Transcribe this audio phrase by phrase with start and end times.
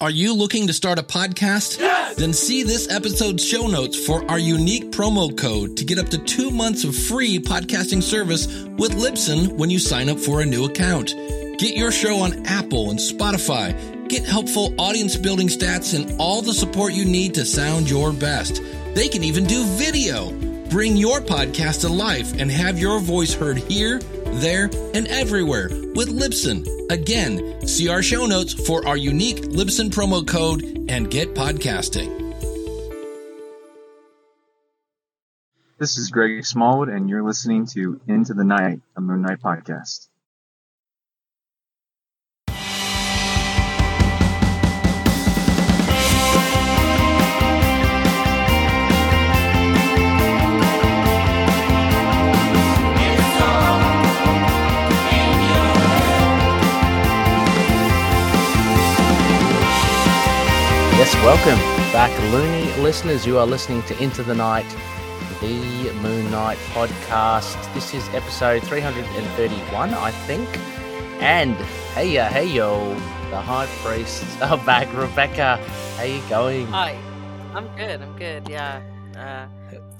[0.00, 1.78] Are you looking to start a podcast?
[1.78, 2.16] Yes!
[2.16, 6.16] Then see this episode's show notes for our unique promo code to get up to
[6.16, 8.46] two months of free podcasting service
[8.78, 11.14] with Libsyn when you sign up for a new account.
[11.58, 14.08] Get your show on Apple and Spotify.
[14.08, 18.62] Get helpful audience building stats and all the support you need to sound your best.
[18.94, 20.30] They can even do video.
[20.70, 24.00] Bring your podcast to life and have your voice heard here,
[24.32, 26.66] there, and everywhere with Libsyn.
[26.90, 32.20] Again, see our show notes for our unique Libsyn promo code and get podcasting.
[35.78, 40.09] This is Greg Smallwood, and you're listening to Into the Night, a Moon Knight podcast.
[61.00, 61.58] Yes, welcome
[61.94, 63.26] back, Looney listeners.
[63.26, 64.68] You are listening to Into the Night,
[65.40, 67.56] the Moon Knight podcast.
[67.72, 70.46] This is episode 331, I think.
[71.22, 71.56] And
[71.94, 72.92] hey, uh, hey, yo,
[73.30, 74.94] the High Priests are back.
[74.94, 75.56] Rebecca,
[75.96, 76.66] how you going?
[76.66, 76.98] Hi,
[77.54, 78.02] I'm good.
[78.02, 78.46] I'm good.
[78.50, 78.82] Yeah,
[79.16, 79.46] uh,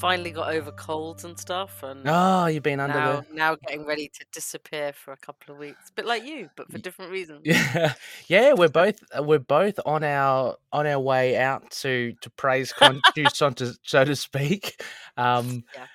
[0.00, 3.34] finally got over colds and stuff, and Oh, you've been under now the.
[3.34, 5.90] now getting ready to disappear for a couple of weeks.
[5.94, 7.42] bit like you, but for different reasons.
[7.44, 7.92] Yeah,
[8.28, 12.72] yeah, we're both uh, we're both on our on our way out to to praise
[12.72, 14.82] conduce, so to so to speak.
[15.16, 15.86] Um, Yeah.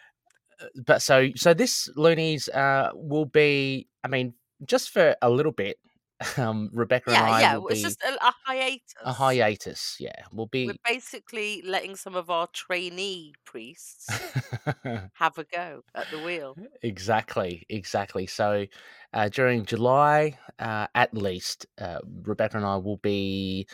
[0.86, 4.34] but so so this loonies uh will be i mean
[4.66, 5.78] just for a little bit
[6.38, 7.58] um rebecca and i yeah.
[7.58, 8.94] will It's be just a, a hiatus.
[9.04, 10.68] a hiatus yeah we'll be.
[10.68, 14.08] We're basically letting some of our trainee priests
[15.14, 16.56] have a go at the wheel.
[16.84, 18.66] exactly exactly so
[19.14, 23.68] uh during july uh at least uh rebecca and i will be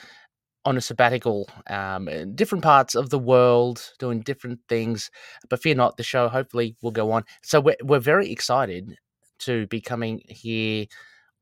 [0.66, 5.12] on a sabbatical um in different parts of the world doing different things
[5.50, 8.96] but fear not the show hopefully will go on so we're, we're very excited
[9.40, 10.86] to be coming here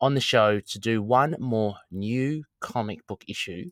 [0.02, 3.70] on the show to do one more new comic book issue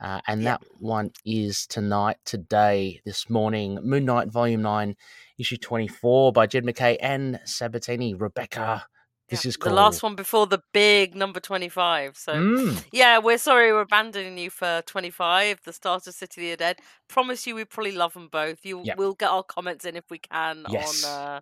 [0.00, 0.56] uh, and Yeah.
[0.56, 4.94] that one is tonight today this morning moon knight volume 9
[5.38, 8.84] issue 24 by jed MacKay and Sabbatini rebecca
[9.28, 12.16] this Yeah, is the last one before the big number 25.
[12.16, 16.58] So, Mm, yeah, we're sorry we're abandoning you for 25, the start of City of
[16.58, 16.78] the Dead.
[17.08, 18.64] Promise you we probably love them both.
[18.64, 18.96] You Yep.
[18.96, 21.02] We'll get our comments in if we can Yes.
[21.02, 21.40] on uh,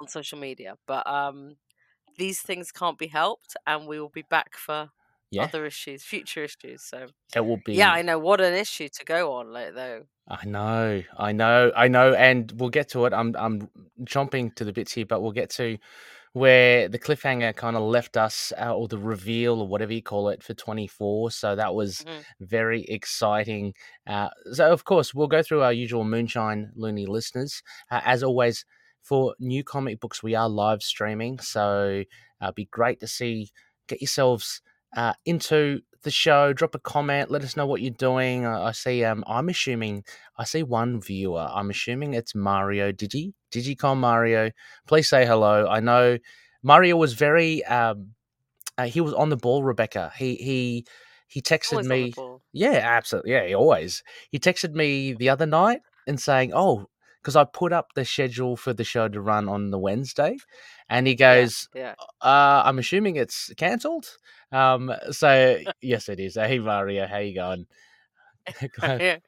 [0.00, 0.76] on social media.
[0.88, 1.56] But um,
[2.20, 4.90] these things can't be helped, and we will be back for
[5.30, 6.84] yeah other issues, future issues.
[6.84, 10.06] So, it will be yeah, I know what an issue to go on, like though.
[10.28, 13.12] I know, I know, I know, and we'll get to it.
[13.12, 13.68] I'm I'm
[14.04, 15.76] jumping to the bits here, but we'll get to
[16.34, 20.28] where the cliffhanger kind of left us, uh, or the reveal, or whatever you call
[20.30, 21.30] it, for 24.
[21.32, 22.26] So that was Mhm.
[22.40, 23.74] very exciting.
[24.06, 27.62] Uh, so of course, we'll go through our usual moonshine loony listeners.
[27.90, 28.64] Uh, as always,
[29.02, 32.04] for new comic books, we are live streaming, so
[32.40, 33.50] uh, it'd be great to see.
[33.88, 34.62] Get yourselves
[34.96, 36.52] uh, into the show.
[36.52, 37.30] Drop a comment.
[37.30, 38.46] Let us know what you're doing.
[38.46, 39.04] I, I see.
[39.04, 40.04] Um, I'm assuming.
[40.38, 41.48] I see one viewer.
[41.52, 43.32] I'm assuming it's Mario Digi.
[43.52, 44.50] Digicom Mario.
[44.86, 45.66] Please say hello.
[45.68, 46.18] I know
[46.62, 47.64] Mario was very.
[47.64, 48.10] Um,
[48.78, 50.12] uh, he was on the ball, Rebecca.
[50.16, 50.86] He he
[51.26, 52.14] he texted Always me.
[52.52, 53.32] Yeah, absolutely.
[53.32, 54.02] Yeah, he always.
[54.30, 56.86] He texted me the other night and saying, "Oh,
[57.22, 60.36] because I put up the schedule for the show to run on the Wednesday,"
[60.88, 61.94] and he goes, yeah.
[62.22, 64.06] uh, I'm assuming it's cancelled.
[64.52, 66.34] Um, so yes, it is.
[66.36, 67.66] Hey Mario, how you going?
[69.00, 69.18] Yeah,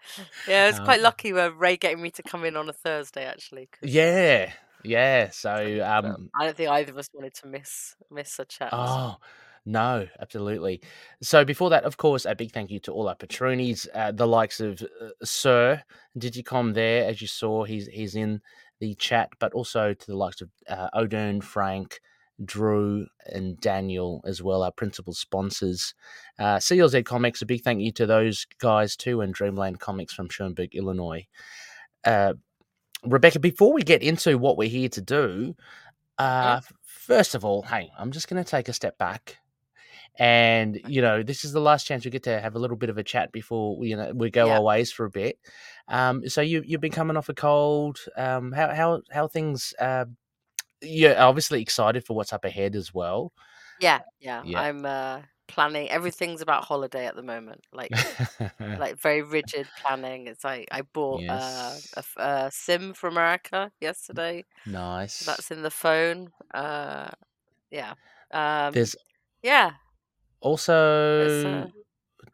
[0.47, 0.69] yeah.
[0.69, 3.69] It's quite Um, lucky with Ray getting me to come in on a Thursday, actually.
[3.73, 4.53] 'cause, yeah,
[4.85, 5.31] yeah.
[5.31, 8.73] So um, I don't think either of us wanted to miss miss a chat.
[8.73, 9.17] oh
[9.65, 10.81] no, absolutely.
[11.23, 14.27] So before that, of course, a big thank you to all our patronies, uh, the
[14.27, 15.83] likes of uh, Sir
[16.19, 16.75] Digicom.
[16.75, 18.41] There, as you saw, he's he's in
[18.81, 22.01] the chat, but also to the likes of uh, Odin, Frank.
[22.45, 25.95] Drew and Daniel as well, our principal sponsors.
[26.41, 30.29] Uh, CLZ Comics, a big thank you to those guys too, and Dreamland Comics from
[30.29, 31.27] Schaumburg, Illinois.
[32.05, 32.35] Uh,
[33.05, 35.55] Rebecca, before we get into what we're here to do,
[36.19, 39.39] uh, first of all, hey, I'm just going to take a step back.
[40.19, 42.91] And you know, this is the last chance we get to have a little bit
[42.91, 44.57] of a chat before we, you know, we go Yeah.
[44.57, 45.39] our ways for a bit.
[45.89, 47.99] Um, so you you've been coming off a cold.
[48.17, 49.73] Um, how how how things?
[49.81, 50.05] Uh,
[50.81, 53.33] you're obviously excited for what's up ahead as well.
[53.81, 54.43] Yeah, yeah.
[54.45, 54.61] Yeah.
[54.61, 55.89] I'm uh, planning.
[55.91, 57.65] Everything's about holiday at the moment.
[57.73, 57.91] Like
[58.61, 60.27] like very rigid planning.
[60.27, 61.95] It's like I bought uh, Yes.
[62.17, 64.45] a, a sim for America yesterday.
[64.67, 65.15] nice.
[65.15, 66.31] So that's in the phone.
[66.53, 67.11] Uh,
[67.71, 67.95] yeah.
[68.31, 68.95] Um, There's
[69.43, 69.73] yeah.
[70.43, 70.75] Also
[71.45, 71.67] uh,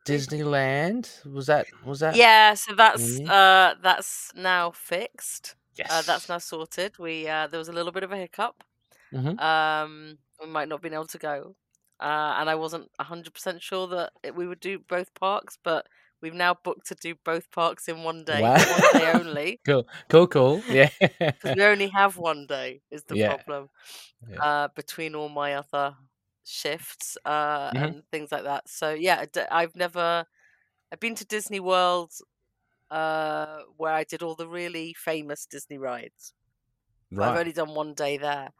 [0.07, 1.25] Disneyland.
[1.33, 2.17] Was that was that?
[2.17, 3.29] Yeah, so that's Mhm.
[3.29, 5.57] uh that's now fixed.
[5.77, 5.91] Yes.
[5.91, 6.99] Uh, that's now sorted.
[6.99, 8.65] We uh, there was a little bit of a hiccup.
[9.13, 9.39] Mhm.
[9.41, 11.57] Um, we might not have been able to go,
[12.01, 15.87] uh, and I wasn't hundred percent sure that it, we would do both parks, but
[16.21, 18.55] we've now booked to do both parks in one day, Wow.
[18.57, 19.87] one day only, Cool.
[20.09, 20.27] Cool.
[20.29, 20.63] Cool.
[20.69, 20.91] Yeah.
[21.01, 22.83] because we only have one day.
[22.91, 23.29] Is the Yeah.
[23.37, 23.71] problem
[24.29, 24.43] Yeah.
[24.43, 25.97] uh, between all my other
[26.49, 27.85] shifts uh, Mhm.
[27.85, 28.69] and things like that.
[28.69, 30.25] So yeah, I've never.
[30.93, 32.13] I've been to Disney World,
[32.91, 36.33] uh, where I did all the really famous Disney rides.
[37.11, 38.51] but I've only done one day there.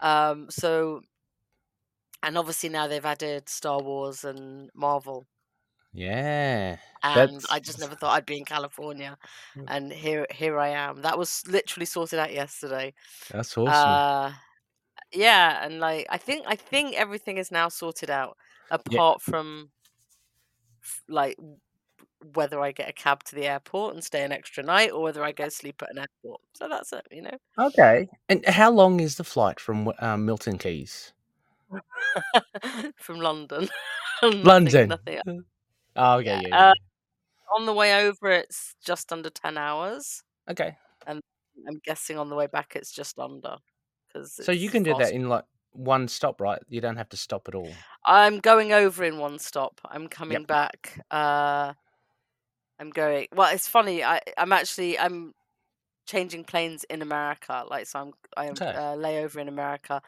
[0.00, 1.02] Um, so,
[2.22, 5.26] and obviously now they've added Star Wars and Marvel,
[5.92, 6.78] Yeah.
[7.02, 9.18] and I just never thought I'd be in California,
[9.56, 9.64] Mm.
[9.68, 11.02] and here here I am.
[11.02, 12.94] That was literally sorted out yesterday.
[13.30, 13.72] that's awesome.
[13.74, 14.32] Uh,
[15.12, 18.36] yeah, and like I think I think everything is now sorted out,
[18.70, 19.70] apart from
[21.08, 21.38] like
[22.34, 25.24] whether I get a cab to the airport and stay an extra night, or whether
[25.24, 26.40] I go sleep at an airport.
[26.54, 27.36] So that's it, you know.
[27.58, 28.08] Okay.
[28.28, 31.12] And how long is the flight from um, Milton Keynes?
[32.96, 33.68] from London.
[34.22, 34.88] London.
[34.88, 35.20] nothing.
[35.94, 36.28] Oh, okay.
[36.28, 36.40] Yeah.
[36.40, 36.48] Yeah.
[36.48, 36.74] yeah, Uh,
[37.54, 40.22] on the way over, it's just under ten hours.
[40.50, 40.74] Okay.
[41.06, 41.20] And
[41.68, 43.56] I'm guessing on the way back, it's just under.
[44.12, 46.60] Because So you can do that in like one stop, right?
[46.68, 47.84] You don't have to stop at all.
[48.04, 49.80] I'm going over in one stop.
[49.84, 51.04] I'm coming back.
[51.10, 51.74] Uh,
[52.78, 53.28] I'm going.
[53.34, 54.02] Well, it's funny.
[54.04, 55.34] I I'm actually I'm
[56.06, 57.64] changing planes in America.
[57.68, 58.74] Like so, I'm I'm Okay.
[58.74, 60.02] uh, layover in America,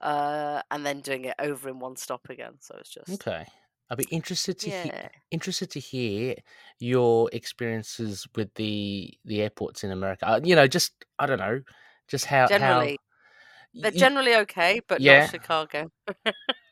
[0.00, 2.56] uh, and then doing it over in one stop again.
[2.60, 3.46] So it's just Okay.
[3.90, 5.08] I'd be interested to hear yeah.
[5.30, 6.34] interested to hear
[6.78, 10.26] your experiences with the the airports in America.
[10.28, 11.62] Uh, you know, just I don't know,
[12.06, 12.98] just how Generally, how
[13.78, 15.20] they're generally okay, but yeah.
[15.20, 15.90] not Chicago.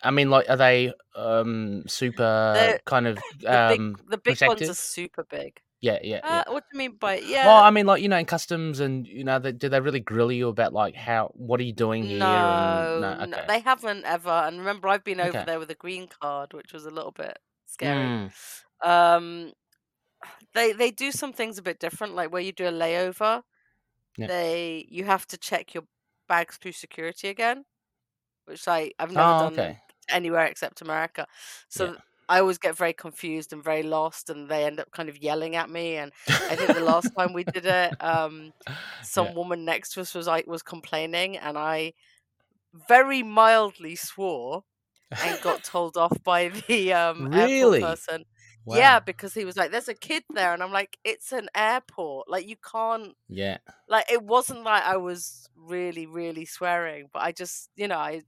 [0.03, 4.41] I mean, like, are they um super They're kind of the big um the big
[4.43, 5.61] ones are super big.
[5.81, 6.43] Yeah, yeah, yeah.
[6.47, 7.47] Uh, what do you mean by yeah?
[7.47, 7.63] Well.
[7.63, 10.33] I mean, like you know, in customs, and you know, they, do they really grill
[10.33, 12.23] you about like how what are you doing here?
[12.23, 14.31] And No, no, no, they haven't ever.
[14.31, 15.45] And remember, I've been over okay.
[15.45, 18.05] there with a green card, which was a little bit scary.
[18.05, 18.33] Mm,
[18.89, 19.53] Um,
[20.55, 23.43] they they do some things a bit different, like where you do a layover,
[24.17, 24.27] yeah.
[24.27, 25.85] they you have to check your
[26.29, 27.65] bags through security again,
[28.47, 29.81] which I I've never Oh, done okay.
[30.11, 31.27] anywhere except America.
[31.69, 32.01] So Yeah.
[32.29, 35.57] I always get very confused and very lost, and they end up kind of yelling
[35.57, 35.97] at me.
[35.97, 36.13] And
[36.49, 38.53] I think the last time we did it, um,
[39.03, 39.35] some yeah.
[39.35, 41.95] woman next to us was like was complaining, and I
[42.75, 44.65] very mildly swore
[45.21, 47.81] and got told off by the um, airport Really?
[47.81, 48.25] person.
[48.67, 52.29] Yeah, because he was like, "There's a kid there," and I'm like, "It's an airport.
[52.29, 53.59] Like you can't." Yeah.
[53.89, 58.23] Like it wasn't like I was really, really swearing, but I just, you know, I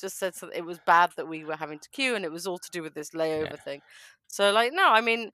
[0.00, 0.58] just said something.
[0.58, 2.82] It was bad that we were having to queue, and it was all to do
[2.82, 3.20] with this Yeah.
[3.20, 3.80] layover thing.
[4.28, 5.30] So, like, no, I mean,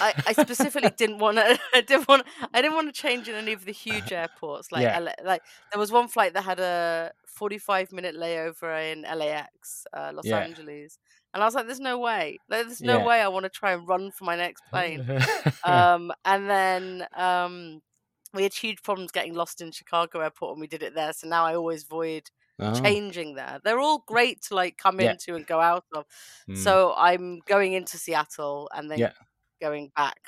[0.00, 1.58] I, I specifically didn't want to.
[1.74, 2.26] I didn't want.
[2.54, 4.72] I didn't want to change in any of the huge airports.
[4.72, 5.12] Like, Yeah.
[5.24, 5.42] Like
[5.72, 10.38] there was one flight that had a 45 minute layover in LAX, uh, Los Yeah.
[10.38, 10.98] Angeles,
[11.32, 12.38] and I was like, "There's no way.
[12.48, 13.04] There's no Yeah.
[13.06, 15.06] way I want to try and run for my next plane."
[15.64, 17.82] Um, and then um,
[18.34, 21.12] we had huge problems getting lost in Chicago Airport, and we did it there.
[21.12, 22.74] So now I always avoid oh.
[22.82, 23.60] changing there.
[23.64, 25.12] They're all great to like come Yeah.
[25.12, 26.04] into and go out of.
[26.48, 26.56] Mm.
[26.56, 28.98] So I'm going into Seattle and then
[29.60, 30.18] going back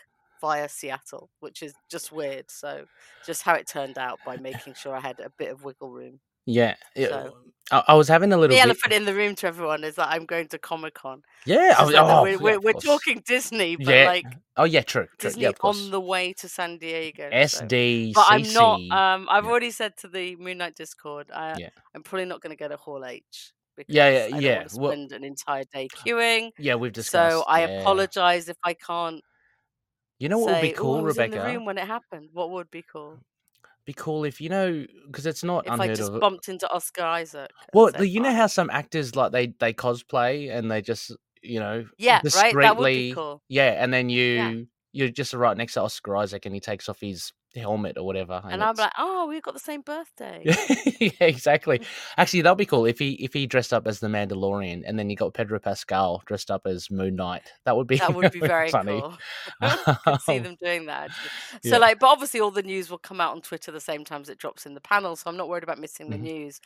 [0.41, 2.51] via Seattle, which is just weird.
[2.51, 2.87] So
[3.27, 6.21] just how it turned out by making sure I had a bit of wiggle room.
[6.47, 6.75] Yeah.
[6.97, 7.37] So
[7.71, 8.65] I, I was having a little the bit.
[8.65, 11.23] elephant in the room to everyone is that I'm going to Comic Con.
[11.47, 11.77] Yeah.
[11.79, 14.05] Oh, like oh, we're, yeah, we're, we're talking Disney, but Yeah.
[14.05, 14.25] like
[14.57, 14.83] Oh, yeah.
[14.83, 15.07] True.
[15.19, 15.31] True.
[15.31, 17.31] Disney Yeah, on the way to San Diego.
[17.47, 17.61] So.
[18.15, 18.81] But I'm not.
[18.91, 19.51] Um, I've Yeah.
[19.51, 21.71] already said to the Moon Knight Discord, I, Yeah.
[21.95, 24.27] I'm probably not going to go to Hall H because Yeah.
[24.27, 24.39] Yeah.
[24.41, 24.65] Yeah.
[24.65, 26.51] to Well, an entire day queuing.
[26.59, 26.75] yeah.
[26.75, 27.37] We've discussed.
[27.37, 27.45] So.
[27.47, 29.23] I apologize if I can't
[30.19, 31.45] You know what would be say, "Oh, I cool, was in the Rebecca?
[31.53, 33.21] room when it happened." What would be cool
[33.91, 36.21] Be cool if you know, because it's not if I just of.
[36.21, 40.49] bumped into Oscar Isaac Well, the, you know how some actors like they they cosplay
[40.57, 41.11] and they just
[41.43, 42.55] you know Yeah, right.
[42.61, 43.43] That would be discreetly, cool.
[43.49, 46.89] yeah, and then Yeah, you you're just right next to Oscar Isaac and he takes
[46.89, 50.43] off his helmet or whatever, and and I'm like, "Oh, we've got the same birthday."
[51.01, 51.81] yeah, exactly.
[52.17, 55.11] Actually, that'd be cool if he if he dressed up as the Mandalorian and then
[55.11, 57.43] you got Pedro Pascal dressed up as Moon Knight.
[57.65, 59.01] That would be That would be very funny.
[59.01, 59.17] cool.
[60.05, 61.71] Could see them doing that actually.
[61.71, 61.79] So yeah.
[61.79, 64.29] like, but obviously all the news will come out on Twitter the same time as
[64.29, 65.17] it drops in the panel.
[65.17, 66.23] So I'm not worried about missing the Mhm.
[66.23, 66.61] news.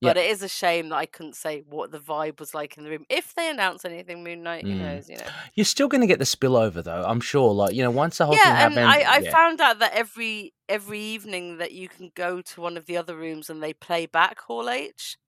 [0.00, 0.10] Yeah.
[0.10, 2.84] But it is a shame that I couldn't say what the vibe was like in
[2.84, 3.04] the room.
[3.10, 4.78] If they announce anything Moon Knight, who Mm.
[4.78, 5.26] knows, you know.
[5.54, 7.04] You're still going to get the spillover though.
[7.06, 7.52] I'm sure.
[7.52, 9.78] Like you know, once the whole thing Yeah, and happened, I, I yeah, found out
[9.80, 13.62] that every every evening that you can go to one of the other rooms and
[13.62, 15.18] they play back Hall H.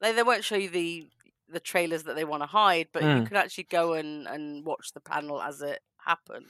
[0.00, 1.08] Like they won't show you the
[1.48, 3.26] the trailers that they want to hide, but you Mm.
[3.28, 6.46] could actually go and and watch the panel as it happened.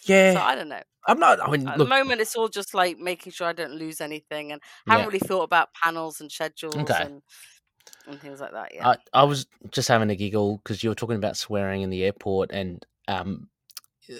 [0.00, 0.82] So Yeah, I don't know.
[1.06, 1.40] I'm not.
[1.40, 1.88] I mean, At look.
[1.88, 5.06] the moment, it's all just like making sure I don't lose anything, and haven't Yeah.
[5.06, 7.02] really thought about panels and schedules Okay.
[7.02, 7.22] and
[8.06, 8.74] and things like that.
[8.74, 8.88] Yeah.
[8.90, 12.04] I, I was just having a giggle because you were talking about swearing in the
[12.04, 13.48] airport, and um,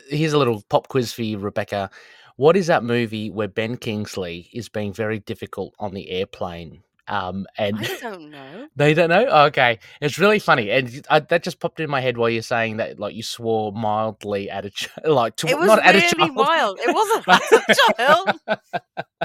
[0.09, 1.91] here's a little pop quiz for you, Rebecca.
[2.37, 6.83] What is that movie where Ben Kingsley is being very difficult on the airplane?
[7.09, 8.69] Um, and I don't know.
[8.77, 9.27] they don't know.
[9.29, 12.43] Oh, okay, it's really funny, and I, that just popped in my head while you're
[12.43, 15.97] saying that, like you swore mildly at a ch- like to, It was not at
[15.97, 16.79] a really child, wild.
[16.81, 18.41] It wasn't at a child.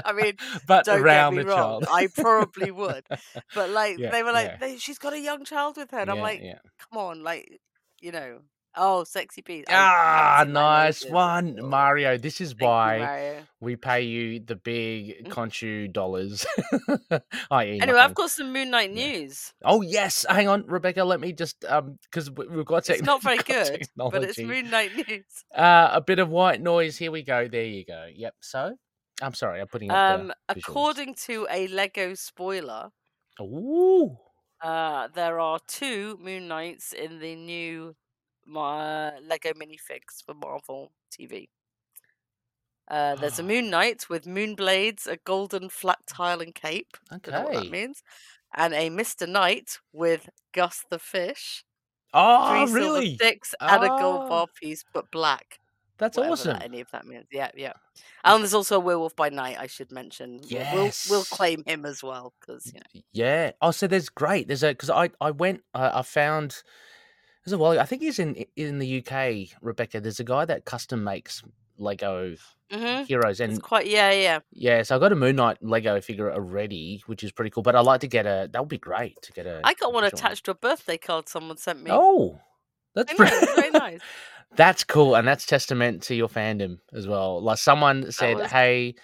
[0.04, 0.34] I mean,
[0.66, 1.82] but don't around get me the wrong.
[1.82, 1.86] child.
[1.90, 3.04] I probably would,
[3.54, 4.56] but like Yeah, they were like, yeah.
[4.58, 6.58] they, she's got a young child with her, and I'm like, yeah.
[6.90, 7.60] come on, like
[8.00, 8.40] you know,
[8.78, 9.68] oh, sexy beast.
[9.70, 12.16] I Ah, haven't seen that in nice one, Mario.
[12.18, 13.42] This is Thank why Mario.
[13.60, 15.30] we pay you the big Mm.
[15.32, 16.46] Khonshu dollars.
[17.50, 17.80] i.e.
[17.80, 18.14] Anyway, I've nothing.
[18.14, 19.06] got some Moon Knight Yeah.
[19.12, 19.52] news.
[19.64, 21.04] Oh yes, hang on, Rebecca.
[21.04, 24.44] Let me just um because we've got It's not very good, but it's technology.
[24.44, 25.24] Moon Knight news.
[25.54, 26.96] Uh, a bit of white noise.
[26.96, 27.48] Here we go.
[27.48, 28.06] There you go.
[28.14, 28.34] Yep.
[28.40, 28.76] So,
[29.20, 29.60] I'm sorry.
[29.60, 32.90] I'm putting up Um, according to a Lego spoiler,
[33.40, 34.16] Ooh.
[34.62, 37.94] uh, there are two Moon Knights in the new
[38.56, 41.48] uh, Lego minifigs for Marvel TV.
[42.90, 46.96] Uh, there's a Moon Knight with moon blades, a golden flat tile and cape.
[47.10, 47.64] Don't know what Okay.
[47.64, 48.02] that means.
[48.54, 49.28] And a Mr.
[49.28, 51.64] Knight with Gus the fish,
[52.14, 53.14] Oh, three silver really?
[53.16, 55.58] sticks, and a gold Ah, bar piece, but black.
[55.98, 56.54] that's awesome.
[56.54, 57.26] that, any of that means.
[57.30, 57.74] Yeah, yeah.
[58.24, 59.58] And there's also a werewolf by night.
[59.58, 60.40] I should mention.
[60.50, 63.02] We'll we'll, we'll claim him as well because you know.
[63.12, 63.52] Yeah.
[63.60, 64.46] Oh, so there's great.
[64.48, 66.62] There's a because I I went uh, I found
[67.48, 69.58] there's a while I think he's in in the UK.
[69.62, 71.42] Rebecca, there's a guy that custom makes
[71.78, 72.34] Lego
[72.70, 74.40] hmm heroes, It's and quite yeah, yeah.
[74.52, 77.62] yeah, so I got a Moon Knight Lego figure already, which is pretty cool.
[77.62, 78.48] But I'd like to get a.
[78.52, 79.62] That would be great to get a.
[79.64, 81.90] I got one attached to a birthday card someone sent me.
[81.92, 82.38] Oh,
[82.94, 83.34] that's pretty.
[83.56, 84.00] very nice.
[84.56, 87.42] That's cool, and that's testament to your fandom as well.
[87.42, 88.94] Like someone said, was- "Hey,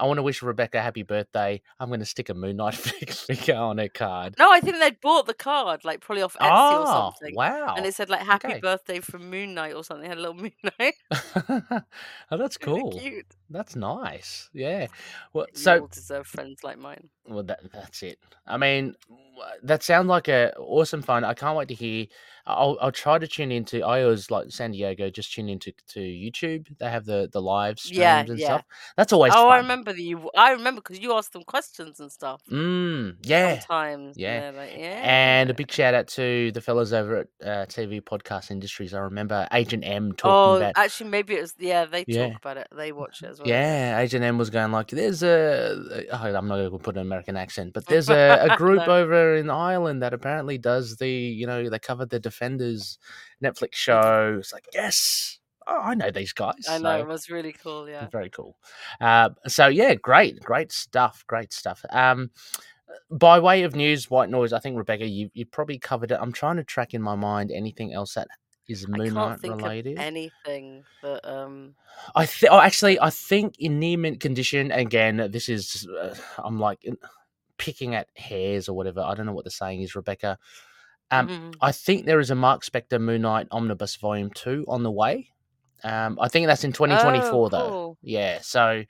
[0.00, 1.60] I want to wish Rebecca happy birthday.
[1.78, 4.78] I'm going to stick a Moon Knight fig- figure on her card." No, I think
[4.78, 7.34] they bought the card, like probably off Etsy or Oh, something.
[7.34, 7.74] wow!
[7.76, 8.60] And it said like "Happy Okay.
[8.60, 10.06] Birthday from Moon Knight" or something.
[10.06, 10.94] It had a little Moon Knight.
[12.30, 12.92] oh, that's cool.
[12.98, 13.26] cute.
[13.50, 14.48] That's nice.
[14.52, 14.86] Yeah.
[15.32, 17.08] Well, You so all deserve friends like mine.
[17.26, 18.18] well, that that's it.
[18.46, 18.94] I mean,
[19.62, 21.24] that sounds like a awesome fun.
[21.24, 22.06] I can't wait to hear.
[22.46, 23.82] I'll I'll try to tune into.
[23.84, 25.10] I always like San Diego.
[25.10, 26.66] Just tune into to YouTube.
[26.78, 28.46] They have the the live streams Yeah, and yeah.
[28.46, 28.64] stuff.
[28.96, 29.44] That's always oh, fun.
[29.44, 29.52] Oh, fun.
[29.52, 30.30] I remember that you.
[30.36, 32.42] I remember because you asked them questions and stuff.
[32.50, 33.58] Mm, yeah.
[33.60, 34.16] Sometimes.
[34.18, 34.50] yeah.
[34.50, 35.00] they're Like, yeah.
[35.02, 38.94] And a big shout out to the fellas over at uh, TV Podcast Industries.
[38.94, 40.72] I remember Agent M Oh, talking about.
[40.76, 41.54] actually, maybe it was.
[41.58, 42.28] Yeah, they Yeah.
[42.28, 42.68] talk about it.
[42.76, 43.48] They watch it as well.
[43.48, 47.02] Yeah, Agent M was going like, "There's a, oh, I'm not going to put an
[47.02, 48.96] American accent, but there's a, a group No.
[49.00, 52.98] over in Ireland that apparently does the, you know, they cover the Defenders
[53.42, 54.36] Netflix show.
[54.38, 56.66] It's like, yes, oh, I know these guys.
[56.68, 57.88] I know So, it was really cool.
[57.88, 58.08] Yeah.
[58.08, 58.56] very cool.
[59.00, 61.84] Uh, so yeah, great, great stuff, great stuff.
[61.90, 62.30] Um,
[63.10, 64.52] by way of news, white noise.
[64.52, 66.18] I think Rebecca, you you probably covered it.
[66.20, 68.28] I'm trying to track in my mind anything else that
[68.68, 69.98] is I Moon can't think related.
[69.98, 71.74] anything that um
[72.14, 74.70] I th- oh, actually, I think in near mint condition.
[74.72, 76.84] Again, this is uh, I'm like
[77.58, 79.00] picking at hairs or whatever.
[79.00, 80.38] I don't know what the saying is, Rebecca.
[81.12, 81.54] Um, mhm.
[81.60, 85.30] I think there is a Mark Spector Moon Knight Omnibus Volume Two on the way.
[85.84, 87.74] Um, I think that's in 2024 Oh, though.
[87.74, 87.98] cool.
[88.02, 88.84] Yeah, so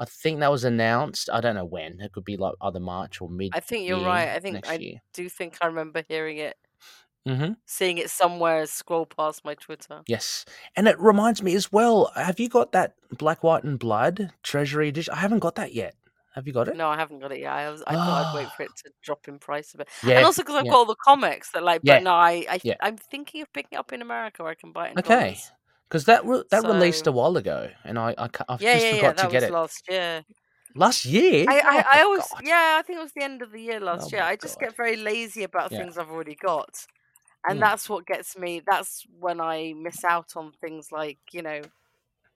[0.00, 1.30] I think that was announced.
[1.32, 2.00] I don't know when.
[2.00, 4.28] It could be like either March or mid I think you're right.
[4.30, 5.00] I think I year.
[5.14, 6.56] do think I remember hearing it,
[7.26, 10.04] hmm seeing it somewhere scroll past my Twitter.
[10.06, 12.10] Yes, and it reminds me as well.
[12.16, 15.12] Have you got that Black, White, and Blood Treasury edition?
[15.12, 15.94] I haven't got that yet.
[16.34, 16.74] Have you got it?
[16.74, 17.52] No, I haven't got it yet.
[17.52, 19.88] I was I thought I'd wait for it to drop in price a bit.
[20.02, 20.16] Yeah.
[20.16, 20.68] And also because I've yeah.
[20.68, 22.76] got all the comics that like, Yeah, but no, I, I yeah.
[22.80, 25.00] I'm thinking of picking it up in America where I can buy it in Okay.
[25.00, 25.52] dollars.
[25.88, 29.12] Because that re- that released a while ago, and I I Yeah, just yeah, yeah.
[29.12, 30.24] forgot That to get it last year.
[30.74, 31.46] last year.
[31.46, 32.42] I, I, Oh I always, God.
[32.42, 34.22] yeah, I think it was the end of the year last Oh year.
[34.22, 34.58] I just God.
[34.58, 35.74] get very lazy about Yeah.
[35.74, 36.86] things I've already got.
[37.48, 37.62] And Mm.
[37.62, 38.62] that's what gets me.
[38.66, 41.62] That's when I miss out on things like, you know,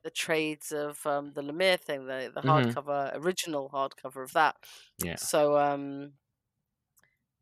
[0.05, 2.77] the trades of um, the Lemire thing, the, the Mhm.
[2.81, 4.57] hardcover, original hardcover of that.
[4.99, 5.19] Yeah.
[5.19, 6.15] So, um,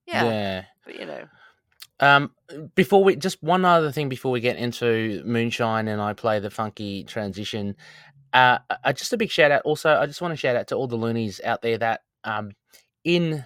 [0.07, 0.67] yeah, yeah.
[0.85, 1.29] but you know,
[2.01, 2.33] Um,
[2.75, 6.51] before we just one other thing before we get into Moonshine and I play the
[6.51, 7.77] funky transition.
[8.33, 9.63] Uh, uh, just a big shout out.
[9.63, 12.53] Also, I just want to shout out to all the loonies out there that um,
[13.05, 13.45] in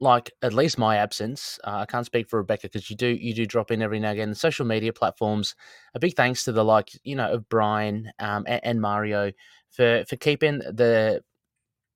[0.00, 3.34] like at least my absence, uh, I can't speak for Rebecca because you do you
[3.34, 4.34] do drop in every now and again.
[4.34, 5.54] Social media platforms.
[5.94, 9.32] A big thanks to the like you know of Brian um, and, and Mario
[9.70, 11.22] for for keeping the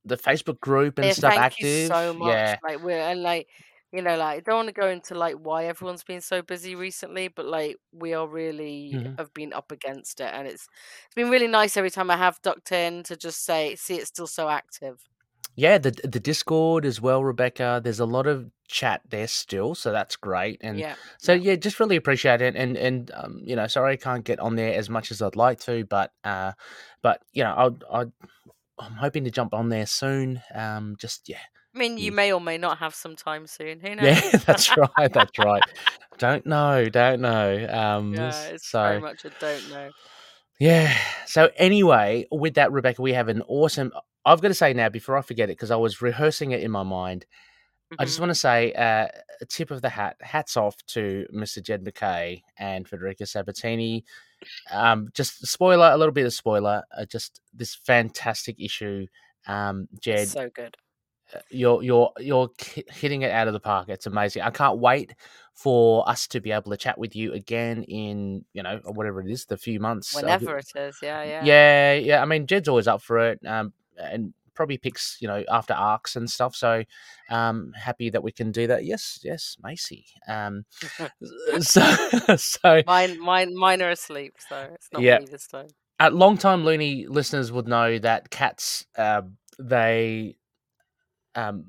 [0.04, 1.66] the Facebook group and yeah, stuff thank active.
[1.66, 2.28] you so much.
[2.28, 3.48] Yeah, Like we're and like
[3.92, 6.74] you know, like I don't want to go into like why everyone's been so busy
[6.74, 9.18] recently, but like we are really Mhm.
[9.18, 10.68] have been up against it, and it's
[11.06, 14.08] it's been really nice every time I have ducked in to just say, see, it's
[14.08, 15.08] still so active.
[15.54, 17.80] Yeah, the the Discord as well, Rebecca.
[17.84, 20.58] There's a lot of chat there still, so that's great.
[20.62, 21.56] And Yeah, so yeah.
[21.56, 22.56] just really appreciate it.
[22.56, 25.36] And and um, you know, sorry I can't get on there as much as I'd
[25.36, 26.52] like to, but uh,
[27.02, 28.12] but you know, I'd, I'd
[28.78, 30.42] I'm hoping to jump on there soon.
[30.54, 31.42] Um, just yeah,
[31.74, 33.80] I mean, you may or may not have some time soon.
[33.80, 34.04] Who knows?
[34.06, 35.62] yeah, that's right, that's right.
[36.18, 37.66] Don't know, don't know.
[37.70, 39.90] Um, yeah, it's very so much a don't know.
[40.60, 40.94] yeah.
[41.26, 43.92] So anyway, with that, Rebecca, we have an awesome.
[44.24, 46.70] I've got to say now before I forget it because I was rehearsing it in
[46.70, 47.26] my mind.
[47.98, 48.20] I just Mhm.
[48.20, 49.08] want to say uh,
[49.40, 50.16] a tip of the hat.
[50.20, 51.62] Hats off to Mr.
[51.62, 54.04] Jed MacKay and Federico Sabbatini.
[54.70, 56.84] Um, just spoiler, a little bit of spoiler.
[56.96, 59.06] Uh, just this fantastic issue.
[59.46, 60.76] Um, Jed, so good.
[61.34, 62.50] Uh, you're you're you're
[62.90, 63.88] hitting it out of the park.
[63.88, 64.42] It's amazing.
[64.42, 65.14] I can't wait
[65.54, 69.30] for us to be able to chat with you again in you know whatever it
[69.30, 70.14] is, the few months.
[70.14, 71.44] Whenever it is, yeah, yeah.
[71.44, 72.22] yeah, yeah.
[72.22, 76.16] I mean, Jed's always up for it, um, and probably picks you know after arcs
[76.16, 76.54] and stuff.
[76.54, 76.84] So,
[77.30, 78.84] um, happy that we can do that.
[78.84, 80.06] Yes, yes, Macy.
[80.28, 80.64] Um,
[81.60, 81.80] so,
[82.36, 85.18] so Mine, mine, mine are asleep, so it's not Yeah.
[85.20, 85.68] me this time.
[86.00, 89.22] uh, long time loony listeners would know that cats, uh,
[89.58, 90.36] they,
[91.34, 91.66] um,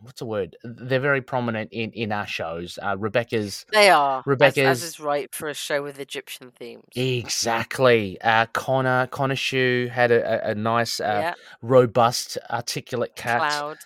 [0.00, 0.56] what's the word?
[0.64, 2.78] They're very prominent in in our shows.
[2.82, 4.18] Uh, Rebecca's They are.
[4.18, 6.84] As, as Rebecca's- is right for a show with Egyptian themes.
[6.94, 8.18] exactly.
[8.20, 13.38] Uh, Connor Connor Shoe had a, a, a nice, uh, yeah, robust, articulate cat.
[13.40, 13.76] cloud.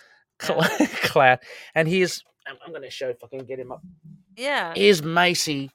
[0.41, 0.61] Cl-
[1.03, 1.39] Cloud.
[1.75, 3.81] And here's I'm, I'm going to show if I can get him up.
[4.35, 4.73] Yeah.
[4.75, 5.69] Here's Macy.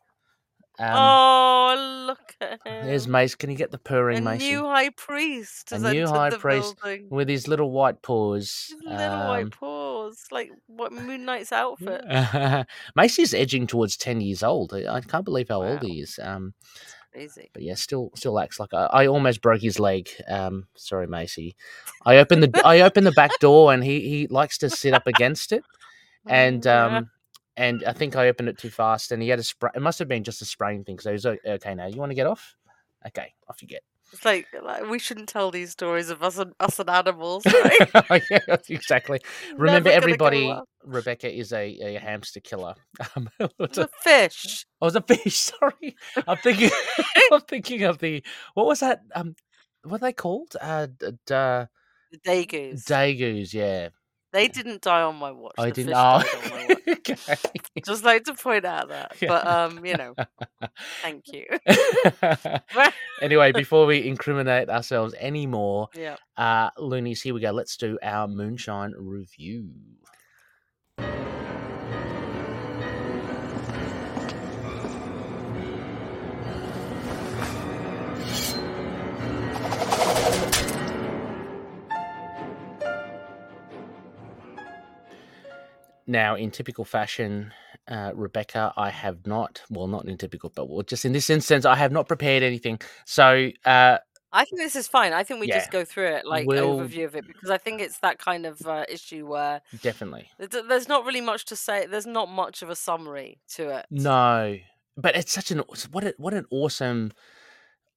[0.79, 2.87] Um, oh, look at him.
[2.87, 3.35] There's Mace.
[3.35, 6.77] Can you get the purring a Macy new high priest A new high the priest
[6.83, 7.07] building.
[7.11, 8.75] with his little white paws?
[8.85, 12.05] His little Um, white paws, like what Moon Knight's outfit.
[12.97, 14.73] Macy's edging towards ten years old.
[14.75, 16.19] I I can't believe how old he is.
[16.23, 16.53] Um,
[17.13, 17.49] Crazy.
[17.55, 20.09] but yeah, still still acts like I, I almost broke his leg.
[20.29, 21.57] Um, sorry, Macy.
[22.05, 25.07] I opened the I opened the back door and he he likes to sit up
[25.07, 25.65] against it.
[26.27, 27.11] and um
[27.57, 29.71] and I think I opened it too fast, and he had a spray.
[29.75, 30.99] It must have been just a spraying thing.
[30.99, 31.87] So he's o- okay now.
[31.87, 32.55] You want to get off?
[33.07, 33.83] Okay, off you get.
[34.13, 37.45] It's like, like we shouldn't tell these stories of us and us and animals,
[38.11, 38.23] right?
[38.31, 39.21] yeah, exactly.
[39.57, 40.61] Remember, Never gonna go everybody.
[40.85, 42.75] Rebecca is a, a hamster killer.
[43.17, 44.65] Um, It's a fish.
[44.81, 45.35] I was a fish.
[45.37, 46.71] Sorry, I'm thinking.
[47.33, 48.23] I'm thinking of the
[48.55, 49.01] what was that?
[49.15, 49.35] Um,
[49.83, 50.57] what are they called?
[50.61, 51.67] Uh, d- uh
[52.13, 52.85] The degus.
[52.85, 53.53] degus.
[53.53, 53.89] Yeah,
[54.33, 55.55] they didn't die on my watch.
[55.59, 55.95] I the didn't.
[55.95, 56.79] Oh, on my watch.
[56.89, 57.17] okay.
[57.85, 59.17] Just like to point out that.
[59.21, 60.15] But um, you know,
[61.03, 61.47] thank you.
[63.23, 66.17] anyway, before we incriminate ourselves anymore, yeah.
[66.37, 67.51] uh, Loonies, here we go.
[67.53, 69.71] Let's do our moonshine review.
[86.07, 87.53] Now, in typical fashion,
[87.89, 91.65] uh, Rebecca, I have not, well, not in typical, but well, just in this instance,
[91.65, 92.81] I have not prepared anything.
[93.05, 93.99] So, uh,
[94.33, 95.13] I think this is fine.
[95.13, 95.59] I think we Yeah.
[95.59, 98.45] just go through it, like We'll- overview of it, because I think it's that kind
[98.45, 100.31] of uh, issue where definitely.
[100.39, 101.87] there's not really much to say.
[101.87, 103.87] There's not much of a summary to it.
[103.91, 104.59] No,
[104.97, 107.13] but it's such an what a, what an awesome.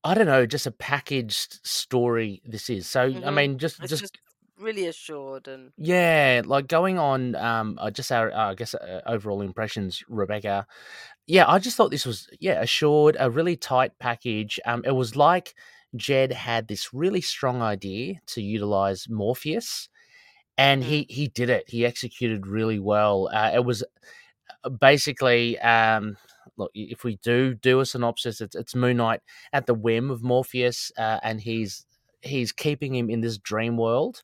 [0.03, 2.41] I don't know, just a packaged story.
[2.45, 3.01] This is so.
[3.01, 3.33] I Mhm.
[3.35, 4.17] mean, just It's just, just
[4.59, 7.35] really assured and yeah, like going on.
[7.35, 10.67] Um, uh, just our, uh, I guess, uh, overall impressions, Rebecca.
[11.27, 14.59] Yeah, I just thought this was yeah assured, a really tight package.
[14.65, 15.55] Um, it was like
[15.95, 19.89] Jed had this really strong idea to utilize Morpheus,
[20.57, 20.87] and Mhm.
[20.87, 21.65] he he did it.
[21.69, 23.29] He executed really well.
[23.33, 23.83] Uh, it was
[24.63, 26.17] uh, basically um
[26.57, 29.21] look if we do do a synopsis it's, it's moon knight
[29.53, 31.85] at the whim of morpheus uh, and he's
[32.23, 34.23] he's keeping him in this dream world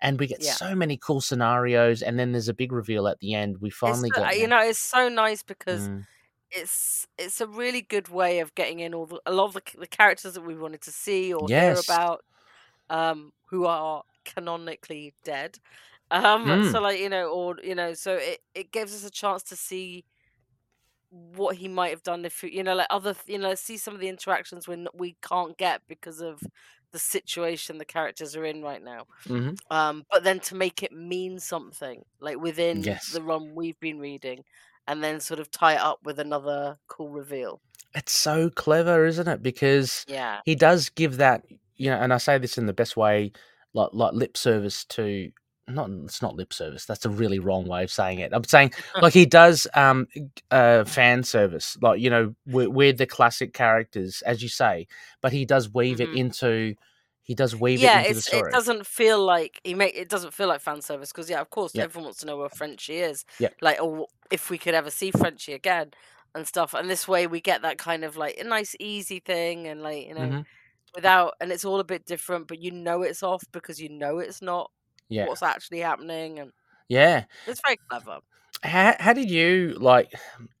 [0.00, 0.58] and we get Yeah.
[0.58, 4.12] so many cool scenarios and then there's a big reveal at the end we finally
[4.12, 6.06] so- get you know it's so nice because Mm,
[6.50, 9.62] it's it's a really good way of getting in all the, a lot of the,
[9.78, 11.50] the characters that we wanted to see or Yes.
[11.50, 12.24] hear about
[12.90, 15.58] um who are canonically dead
[16.12, 16.62] um Mm.
[16.62, 19.56] so like you know or you know so it, it gives us a chance to
[19.56, 20.04] see
[21.10, 24.00] what he might have done if you know like other you know see some of
[24.00, 26.40] the interactions when we can't get because of
[26.94, 29.58] the situation the characters are in right now mhm.
[29.70, 33.10] um but then to make it mean something like within Yes.
[33.10, 34.44] the run we've been reading
[34.86, 37.60] and then sort of tie it up with another cool reveal
[37.96, 41.42] it's so clever isn't it because yeah he does give that
[41.76, 43.32] you know and i say this in the best way
[43.72, 45.32] like like lip service to
[45.68, 46.84] not it's not lip service.
[46.84, 48.32] That's a really wrong way of saying it.
[48.34, 50.06] I'm saying like he does um
[50.50, 54.86] uh fan service, like you know we're the classic characters, as you say,
[55.22, 56.00] but he does weave Mhm.
[56.12, 56.74] it into
[57.22, 58.50] he does weave yeah, it into the story.
[58.50, 61.48] it doesn't feel like he make it doesn't feel like fan service because yeah, of
[61.48, 61.84] course Yeah.
[61.84, 63.24] everyone wants to know where Frenchie is.
[63.38, 63.48] Yeah.
[63.62, 65.92] Like or if we could ever see Frenchie again
[66.34, 66.74] and stuff.
[66.74, 70.06] And this way we get that kind of like a nice easy thing and like,
[70.06, 70.44] you know, Mhm.
[70.94, 74.18] without and it's all a bit different, but you know it's off because you know
[74.18, 74.70] it's not
[75.08, 76.52] Yeah, what's actually happening and
[76.88, 77.24] yeah.
[77.46, 78.18] it's very clever.
[78.62, 80.12] How how did you like?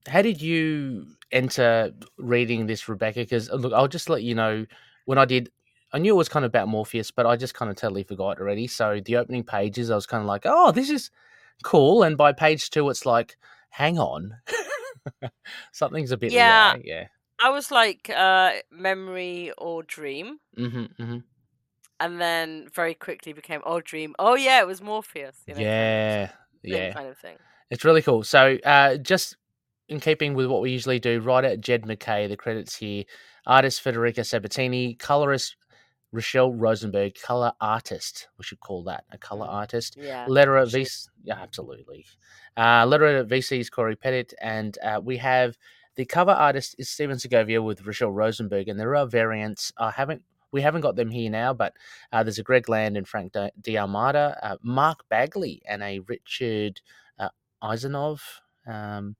[0.06, 3.20] How did you enter reading this, Rebecca?
[3.20, 4.66] Because look, I'll just let you know
[5.06, 5.50] when I did.
[5.92, 8.40] I knew it was kind of about Morpheus, but I just kind of totally forgot
[8.40, 8.66] already.
[8.66, 11.10] So the opening pages, I was kind of like, "Oh, this is
[11.62, 13.36] cool," and by page two, it's like,
[13.70, 14.34] "Hang on,
[15.72, 16.72] something's a bit Yeah.
[16.72, 17.06] awry." Yeah.
[17.40, 20.38] I was like uh memory or dream.
[20.56, 21.18] hmm hmm
[22.04, 24.14] And then very quickly became oh dream.
[24.18, 25.36] Oh yeah, it was Morpheus.
[25.46, 26.30] You know, kind of Yeah.
[26.62, 26.92] Yeah.
[26.92, 27.36] kind of thing.
[27.70, 28.22] It's really cool.
[28.24, 29.36] So, uh, just
[29.88, 33.04] in keeping with what we usually do, writer Jed MacKay, the credits here,
[33.46, 35.56] artist Federico Sabbatini, colorist
[36.14, 39.52] Rachelle Rosenberg, color artist, we should call that a color Mm.
[39.52, 39.96] artist.
[39.98, 40.26] Yeah.
[40.26, 40.64] Letterer.
[40.70, 42.06] VC, yeah, absolutely.
[42.56, 45.56] Uh, letterer VC's Cory Petit, and uh, we have
[45.96, 49.72] the cover artist is Stephen Segovia with Rachelle Rosenberg, and there are variants.
[49.78, 50.22] I haven't.
[50.54, 51.74] We haven't got them here now, but
[52.12, 56.80] uh, there's a Greg Land and Frank Di- D'Armata, uh, Mark Bagley, and a Richard
[57.18, 58.22] uh, Isanove.
[58.64, 59.16] Um,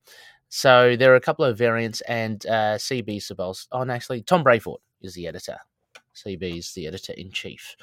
[0.49, 3.67] so there are a couple of variants, and uh, CB Cebulski.
[3.73, 5.59] Oh, and actually, Tom Brevoort is the editor.
[6.15, 7.77] CB is the editor in chief.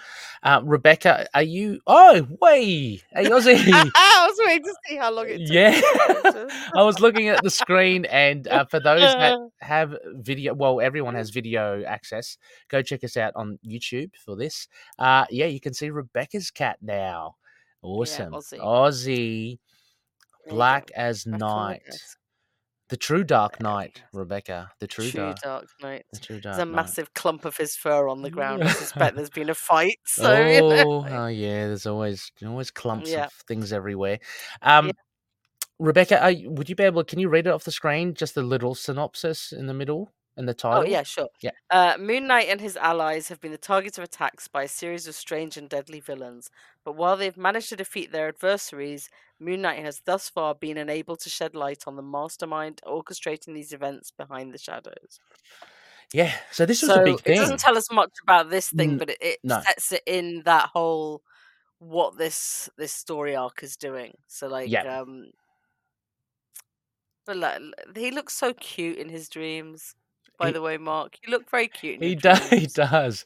[0.43, 1.79] Uh, Rebecca, are you?
[1.85, 3.01] Oh, way!
[3.11, 3.57] Hey, Ozzy.
[3.95, 5.49] I was waiting to see how long it took.
[5.49, 5.81] yeah,
[6.75, 11.15] I was looking at the screen, and uh, for those that have video, well, everyone
[11.15, 12.37] has video access.
[12.69, 14.67] Go check us out on YouTube for this.
[14.97, 17.35] Uh, yeah, you can see Rebecca's cat now.
[17.81, 18.59] Awesome, Ozzy.
[18.59, 19.59] Aussie,
[20.45, 21.83] There black as Back on my night.
[22.91, 24.19] The true dark There we night, go.
[24.19, 26.05] Rebecca, the true, True dark, dark night.
[26.13, 26.75] the true dark There's a night.
[26.75, 28.63] massive clump of his fur on the ground.
[28.63, 29.97] I suspect there's been a fight.
[30.05, 30.69] So you oh,
[31.01, 33.25] know, oh yeah, there's always always clumps Yeah.
[33.25, 34.19] of things everywhere.
[34.61, 34.91] Um,
[35.79, 37.03] Rebecca, are, would you be able?
[37.03, 38.13] Can you read it off the screen?
[38.13, 40.81] Just the little synopsis in the middle and the title.
[40.81, 41.27] Oh yeah, sure.
[41.41, 41.51] Yeah.
[41.69, 45.07] Uh, Moon Knight and his allies have been the targets of attacks by a series
[45.07, 46.49] of strange and deadly villains.
[46.85, 51.15] But while they've managed to defeat their adversaries, Moon Knight has thus far been unable
[51.17, 55.19] to shed light on the mastermind orchestrating these events behind the shadows.
[56.13, 56.33] yeah.
[56.51, 57.35] So this was so a big thing.
[57.35, 59.61] it doesn't tell us much about this thing, but it, it no.
[59.61, 61.21] sets it in that whole
[61.79, 64.13] what this this story arc is doing.
[64.27, 65.01] So like, Yeah.
[65.01, 65.31] um,
[67.25, 67.61] but like,
[67.95, 69.95] he looks so cute in his dreams.
[70.41, 72.01] By He- the way, Mark, you look very cute.
[72.01, 72.49] He does.
[72.49, 73.25] He does.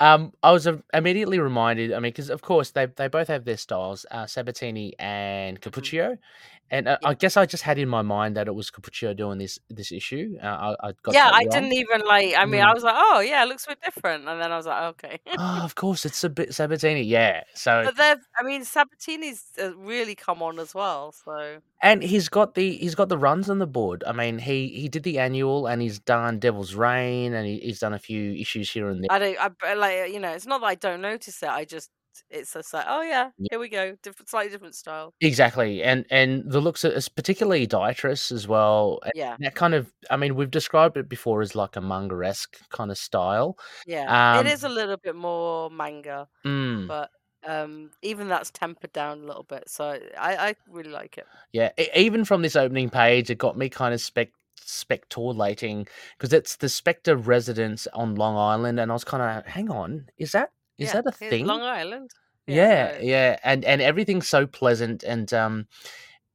[0.00, 1.92] Um, I was uh, immediately reminded.
[1.92, 6.12] I mean, because of course they they both have their styles, uh, Sabbatini and Cappuccio,
[6.12, 6.57] uh, Mm-hmm.
[6.70, 6.96] Yeah.
[7.04, 9.92] I guess I just had in my mind that it was Cappuccio doing this this
[9.92, 10.36] issue.
[10.42, 12.34] Uh, I, I got Yeah, I didn't even like.
[12.36, 12.70] I mean, Mm.
[12.70, 14.82] I was like, oh yeah, it looks a bit different, and then I was like,
[14.94, 15.20] okay.
[15.38, 17.06] oh, of course, it's a bit Sabbatini.
[17.06, 17.42] Yeah.
[17.54, 21.12] So but they've, I mean, Sabbatini's uh, really come on as well.
[21.12, 24.02] So and he's got the he's got the runs on the board.
[24.06, 27.78] I mean, he he did the annual and he's done Devil's Reign and he, he's
[27.78, 29.08] done a few issues here and there.
[29.10, 31.48] I don't, I like, you know, it's not that I don't notice it.
[31.48, 31.90] I just,
[32.30, 35.14] it's just like, oh yeah, here we go, different, slightly different style.
[35.20, 39.00] Exactly, and and the looks, of, it's particularly Diatrice as well.
[39.14, 42.58] Yeah, That kind of, I mean, we've described it before as like a manga esque
[42.70, 43.58] kind of style.
[43.86, 47.10] yeah, Um, it is a little bit more manga, Mm, but
[47.46, 49.64] um, even that's tempered down a little bit.
[49.68, 51.26] So I, I really like it.
[51.52, 54.28] yeah, e- even from this opening page, it got me kind of spec
[54.60, 59.70] speculating because it's the Spector residence on Long Island, and I was kind of, hang
[59.70, 61.46] on, is that is yeah, that a thing?
[61.46, 62.10] Long Island.
[62.46, 65.66] Yeah, no, yeah, and and everything's so pleasant, and um,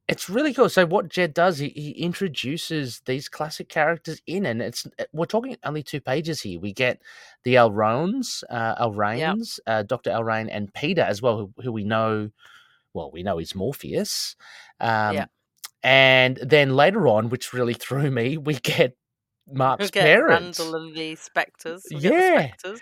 [0.06, 0.68] it's really cool.
[0.68, 5.24] So what Jed does, he, he introduces these classic characters in, and it's uh, we're
[5.26, 6.60] talking only two pages here.
[6.60, 7.00] We get
[7.42, 12.30] the Alraunes, uh, Alraunes, uh, Doctor Alraune, and Peter as well, who, who we know.
[12.92, 14.36] Well, we know is Morpheus.
[14.80, 15.26] Um, Yeah.
[15.82, 18.96] And then later on, which really threw me, we get
[19.50, 20.60] Mark's we get parents.
[20.60, 21.84] Randall and the Spectors.
[21.90, 22.20] We get Yeah.
[22.20, 22.80] the Spectors.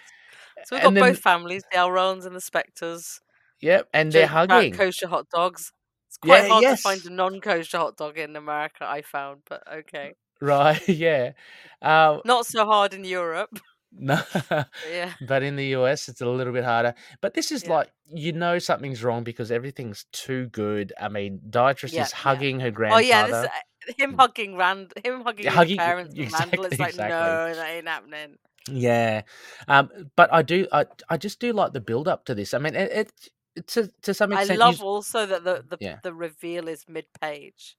[0.66, 3.20] So we've got then- both families, the Alraunes and the Spectors.
[3.60, 4.72] Yep, and they're hugging.
[4.74, 5.72] kosher hot dogs.
[6.08, 6.82] It's quite Yeah, hard yes.
[6.82, 8.84] to find a non-kosher hot dog in America.
[8.84, 11.32] I found, but okay, Right, yeah.
[11.80, 13.58] Uh, not so hard in Europe.
[13.92, 14.20] no.
[14.90, 16.94] Yeah, but in the US it's a little bit harder.
[17.20, 17.74] But this is Yeah.
[17.74, 20.92] like you know something's wrong because everything's too good.
[21.00, 22.16] I mean, Diatrice Yeah, is yeah.
[22.18, 23.06] hugging her grandparents.
[23.06, 23.42] oh grandfather.
[23.42, 23.42] yeah,
[23.86, 24.20] this, uh, him Mm.
[24.20, 26.64] hugging Rand, him hugging his hugging- parents and Randall.
[26.64, 27.08] It's exactly, like exactly.
[27.08, 28.38] no, that ain't happening.
[28.70, 29.22] Yeah,
[29.66, 32.54] um, but I do, I, I just do like the build up to this.
[32.54, 33.10] I mean, it,
[33.56, 34.60] it to to some extent.
[34.60, 35.98] I love you, also that the the, Yeah.
[36.02, 37.76] the reveal is mid page.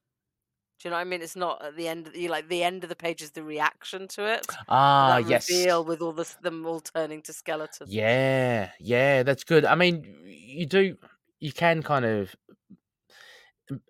[0.80, 1.22] Do you know what I mean?
[1.22, 2.12] It's not at the end.
[2.14, 4.46] You like the end of the page is the reaction to it.
[4.68, 7.90] ah yes, reveal with all the them all turning to skeletons.
[7.90, 9.64] yeah, yeah, that's good.
[9.66, 10.98] I mean, you do
[11.40, 12.36] you can kind of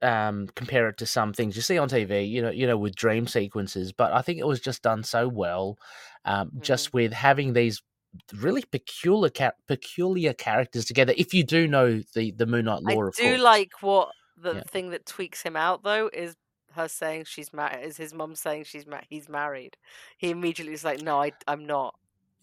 [0.01, 2.95] um compare it to some things you see on TV, you know, you know, with
[2.95, 5.77] dream sequences, but I think it was just done so well,
[6.25, 6.61] um, Mhm.
[6.61, 7.81] just with having these
[8.33, 11.13] really peculiar peculiar characters together.
[11.17, 13.41] If you do know the the Moon Knight I lore, of do course.
[13.41, 14.61] like what the Yeah.
[14.63, 16.35] thing that tweaks him out though is
[16.73, 17.83] her saying she's married.
[17.85, 19.77] Is his mum saying she's ma- he's married?
[20.17, 21.95] He immediately is like, no, I I'm not,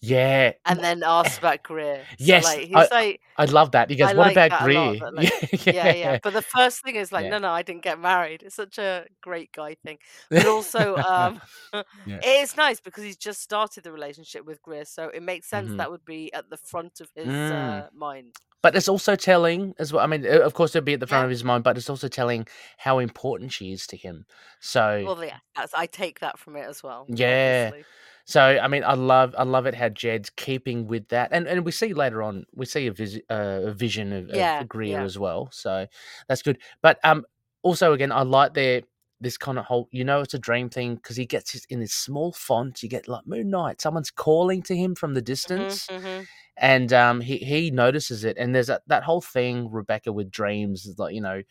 [0.02, 2.02] Yeah, and then asks about Greer.
[2.18, 3.20] So yes, like he's I like.
[3.36, 3.90] I love that.
[3.90, 4.64] He goes, I "What like about lot.
[4.64, 6.18] Greer?" Like, yeah, yeah.
[6.22, 7.32] But the first thing is like, Yeah.
[7.32, 8.42] no, no, I didn't get married.
[8.42, 9.98] It's such a great guy thing.
[10.30, 11.40] But also, um,
[12.06, 12.16] Yeah.
[12.22, 15.70] it is nice because he's just started the relationship with Greer, so it makes sense
[15.70, 15.76] Mhm.
[15.78, 17.52] that would be at the front of his Mm.
[17.52, 18.36] uh, mind.
[18.62, 20.02] But it's also telling as well.
[20.04, 21.26] I mean, uh, of course, it'll be at the front Yeah.
[21.26, 22.46] of his mind, but it's also telling
[22.78, 24.26] how important she is to him.
[24.60, 25.38] So, Well, yeah,
[25.74, 27.06] I take that from it as well.
[27.08, 27.70] Yeah.
[27.70, 27.84] obviously.
[28.30, 31.64] So I mean, I love, I love it how Jed's keeping with that, and and
[31.64, 34.98] we see later on, we see a, vis- uh, a vision of, Yeah, of Greer
[34.98, 35.04] yeah.
[35.04, 35.48] as well.
[35.52, 35.86] So
[36.28, 36.58] that's good.
[36.82, 37.24] But um,
[37.62, 38.82] also again, I like their
[39.20, 41.80] this kind of whole, you know, it's a dream thing because he gets it in
[41.80, 42.82] this small font.
[42.82, 45.90] You get like Moon Knight, someone's calling to him from the Mhm, distance.
[45.90, 46.28] mhm.
[46.56, 50.86] and um, he he notices it, and there's that, that whole thing, Rebecca, with dreams,
[50.86, 51.42] is like you know,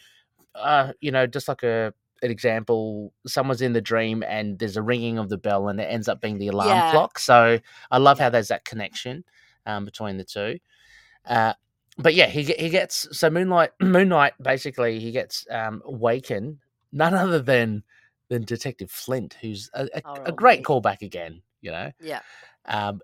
[0.55, 4.81] uh, you know, just like a an example, someone's in the dream and there's a
[4.81, 6.91] ringing of the bell, and it ends up being the alarm Yeah.
[6.91, 7.19] clock.
[7.19, 7.59] So
[7.91, 8.25] I love Yeah.
[8.25, 9.23] how there's that connection
[9.65, 10.59] um, between the two.
[11.25, 11.53] Uh,
[11.97, 16.59] but yeah, he he gets so Moonlight Moon Knight basically he gets um, awakened,
[16.91, 17.83] none other than
[18.29, 21.41] than Detective Flint, who's a, a, Our a great callback again.
[21.61, 22.21] You know, Yeah.
[22.65, 23.01] um,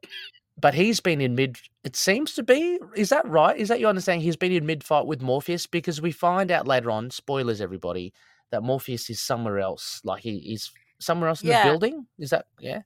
[0.57, 1.57] but he's been in mid.
[1.83, 2.79] It seems to be.
[2.95, 3.57] Is that right?
[3.57, 4.21] Is that your understanding?
[4.23, 7.11] He's been in mid fight with Morpheus because we find out later on.
[7.11, 8.13] Spoilers, everybody,
[8.51, 10.01] that Morpheus is somewhere else.
[10.03, 11.63] Like he is somewhere else in Yeah.
[11.63, 12.07] the building.
[12.17, 12.81] Is that yeah?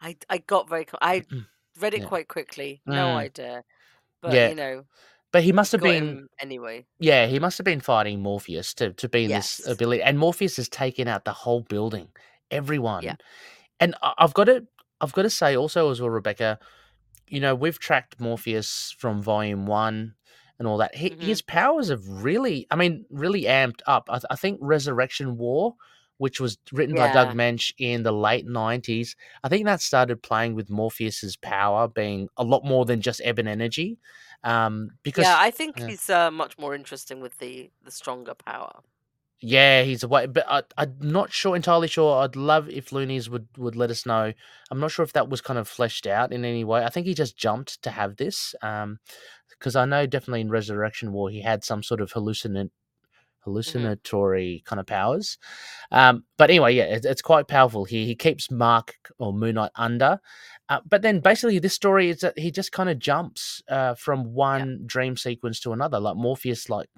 [0.00, 0.86] I I got very.
[1.00, 1.24] I
[1.80, 2.06] read it Yeah.
[2.06, 2.80] quite quickly.
[2.86, 3.16] No Mm.
[3.16, 3.64] idea.
[4.20, 4.48] But Yeah.
[4.50, 4.84] you know,
[5.32, 6.28] But he must have been.
[6.38, 6.86] anyway.
[6.98, 10.56] Yeah, he must have been fighting Morpheus to to be in this ability, and Morpheus
[10.56, 12.08] has taken out the whole building,
[12.50, 13.02] everyone.
[13.02, 13.16] Yeah.
[13.80, 14.66] And I've got to
[15.00, 16.58] I've got to say also as well, Rebecca.
[17.26, 20.14] You know, we've tracked Morpheus from Volume One
[20.58, 20.94] and all that.
[20.94, 21.20] He, Mhm.
[21.20, 24.08] His powers have really, I mean, really amped up.
[24.08, 25.74] I, th- I think Resurrection War,
[26.18, 27.34] which was written by Doug Yeah.
[27.34, 32.44] Moench in the late nineties, I think that started playing with Morpheus's power being a
[32.44, 33.98] lot more than just Ebon Energy.
[34.44, 35.86] Um, because yeah, I think yeah.
[35.88, 38.80] he's uh, much more interesting with the the stronger power.
[39.40, 42.22] Yeah, he's away, but I, I'm not sure entirely sure.
[42.22, 44.32] I'd love if Loonies would would let us know.
[44.70, 46.82] I'm not sure if that was kind of fleshed out in any way.
[46.82, 48.98] I think he just jumped to have this, um,
[49.50, 52.72] because I know definitely in Resurrection War he had some sort of hallucinant
[53.44, 55.36] hallucinatory kind of powers.
[55.92, 57.84] Um, but anyway, yeah, it, it's quite powerful.
[57.84, 60.20] He he keeps Mark or Moon Knight under,
[60.70, 64.32] uh, but then basically this story is that he just kind of jumps uh, from
[64.32, 66.00] one dream sequence to another.
[66.00, 66.88] Like Morpheus, like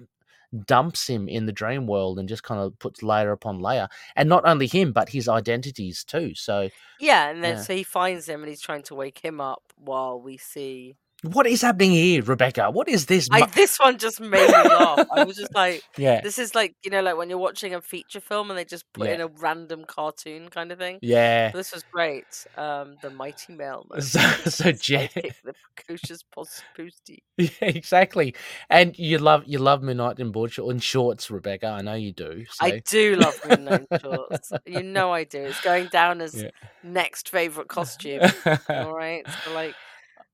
[0.65, 4.29] dumps him in the dream world and just kind of puts layer upon layer, and
[4.29, 6.33] not only him but his identities too.
[6.35, 7.57] So Yeah, and then Yeah.
[7.57, 10.97] so he finds him and he's trying to wake him up while we see.
[11.23, 12.69] What is happening here, Rebecca?
[12.69, 13.27] What is this?
[13.31, 15.05] I this one just made me laugh.
[15.11, 17.81] I was just like, yeah, this is like you know, like when you're watching a
[17.81, 19.15] feature film and they just put Yeah.
[19.15, 20.99] in a random cartoon kind of thing.
[21.01, 21.51] yeah.
[21.51, 22.45] This was great.
[22.55, 24.01] Um, the mighty mailman.
[24.01, 27.23] So, so the precocious pos- postie.
[27.37, 28.35] Yeah, exactly.
[28.69, 31.67] And you love you love Midnight in board shorts in shorts, Rebecca.
[31.67, 32.45] I know you do.
[32.51, 32.65] So.
[32.65, 34.51] I do love Moonlight shorts.
[34.65, 35.41] You know I do.
[35.43, 36.49] It's going down as Yeah.
[36.83, 38.21] next favorite costume.
[38.69, 39.75] All right, so like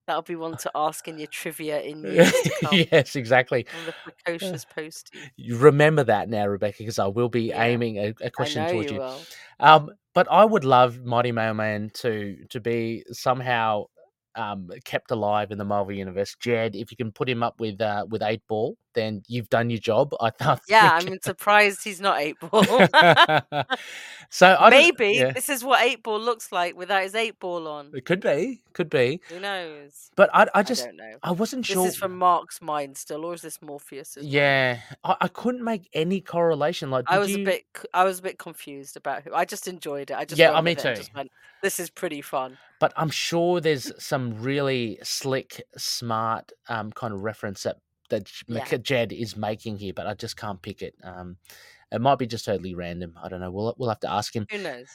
[0.07, 2.85] that'll be one to ask in your trivia in years to come.
[2.91, 3.65] yes, exactly.
[3.73, 5.11] On the precocious post.
[5.37, 7.63] You remember that now, Rebecca, because I will be Yeah.
[7.63, 9.01] aiming a question towards you you.
[9.59, 13.85] Um, but I would love Mighty Mailman to to be somehow
[14.35, 16.35] um kept alive in the Marvel universe.
[16.39, 19.69] Jed, if you can put him up with uh with eight ball, then you've done
[19.69, 20.13] your job.
[20.19, 20.61] I thought.
[20.67, 22.63] Yeah, I'm surprised he's not eight ball.
[24.29, 27.67] so I Maybe yeah, this is what eight ball looks like without his eight ball
[27.67, 27.91] on.
[27.93, 29.21] it could be, could be.
[29.29, 30.09] Who knows?
[30.15, 31.17] But I, I I just don't know.
[31.23, 31.83] I wasn't This sure.
[31.83, 34.17] This is from Mark's mind still, or is this Morpheus's?
[34.23, 34.29] mind?
[34.31, 36.89] Yeah, I, I couldn't make any correlation.
[36.89, 39.33] Like, I was you- a bit, I was a bit confused about who.
[39.33, 40.17] I just enjoyed it.
[40.17, 41.01] I just Yeah, I- me with it and too.
[41.03, 42.57] Just went, this is pretty fun.
[42.83, 47.77] But I'm sure there's some really slick, smart um, kind of reference that
[48.09, 48.77] that Yeah.
[48.77, 50.93] Jed is making here, but I just can't pick it.
[51.01, 51.37] Um,
[51.93, 53.17] it might be just totally random.
[53.23, 53.51] I don't know.
[53.51, 54.47] We'll we'll have to ask him.
[54.51, 54.89] Who knows?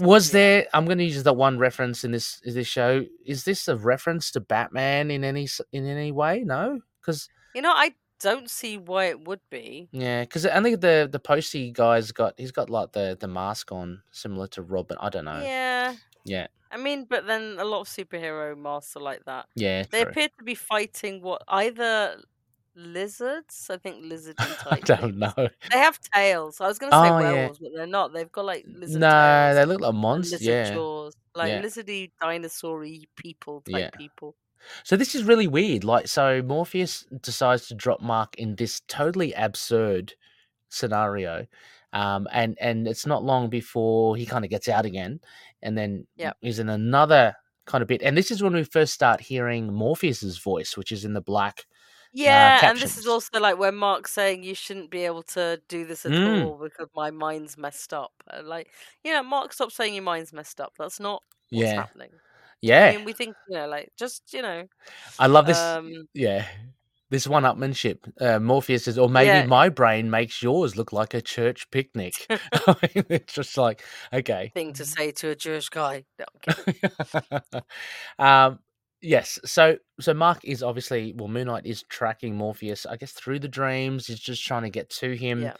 [0.00, 0.66] Was there?
[0.74, 3.04] I'm going to use that one reference in this in this show.
[3.24, 6.42] Is this a reference to Batman in any in any way?
[6.44, 9.88] No, because You know, I don't see why it would be.
[9.92, 13.70] Yeah, because I think the the posty guy's got he's got like the the mask
[13.70, 14.96] on, similar to Robin.
[15.00, 15.40] I don't know.
[15.40, 15.94] Yeah.
[16.28, 19.46] Yeah, I mean, but then a lot of superhero masks are like that.
[19.54, 20.10] yeah, They true.
[20.10, 22.16] appear to be fighting what either
[22.74, 23.68] lizards.
[23.70, 25.32] I think lizardy I don't know.
[25.36, 26.60] They have tails.
[26.60, 28.12] I was gonna say Oh yeah, werewolves, but they're not.
[28.12, 30.42] They've got like lizard no, tails they look like monsters.
[30.42, 33.90] Yeah, jaws, like yeah, lizardy, dinosaur-y people type yeah.
[33.90, 34.36] people.
[34.84, 35.84] So this is really weird.
[35.84, 40.14] Like, so Morpheus decides to drop Mark in this totally absurd
[40.68, 41.46] scenario,
[41.92, 45.20] um, and and it's not long before he kind of gets out again,
[45.62, 46.36] and then Yep.
[46.40, 47.34] he's in another
[47.66, 48.02] kind of bit.
[48.02, 51.66] And this is when we first start hearing Morpheus's voice, which is in the black
[52.26, 55.60] uh, Yeah, and this is also like where Mark's saying you shouldn't be able to
[55.68, 58.12] do this at Mm, all because my mind's messed up.
[58.28, 58.70] And like,
[59.04, 60.72] you know, Mark, stop saying your mind's messed up.
[60.78, 62.10] That's not what's yeah, happening.
[62.74, 62.86] I yeah.
[62.86, 64.64] mean, we think, you know, like just, you know,
[65.18, 65.78] I love this.
[65.78, 66.46] um, Yeah,
[67.10, 67.98] this one-upmanship.
[68.20, 69.46] Uh, Morpheus says, or maybe yeah.
[69.46, 72.14] my brain makes yours look like a church picnic.
[72.30, 74.50] I mean, it's just like, okay.
[74.54, 76.04] Thing to say to a Jewish guy.
[76.18, 76.26] No,
[78.18, 78.58] um,
[79.00, 79.38] yes.
[79.44, 82.86] So, so Mark is obviously well, Moon Knight is tracking Morpheus.
[82.86, 84.06] I guess through the dreams.
[84.06, 85.42] He's just trying to get to him.
[85.42, 85.54] Yeah.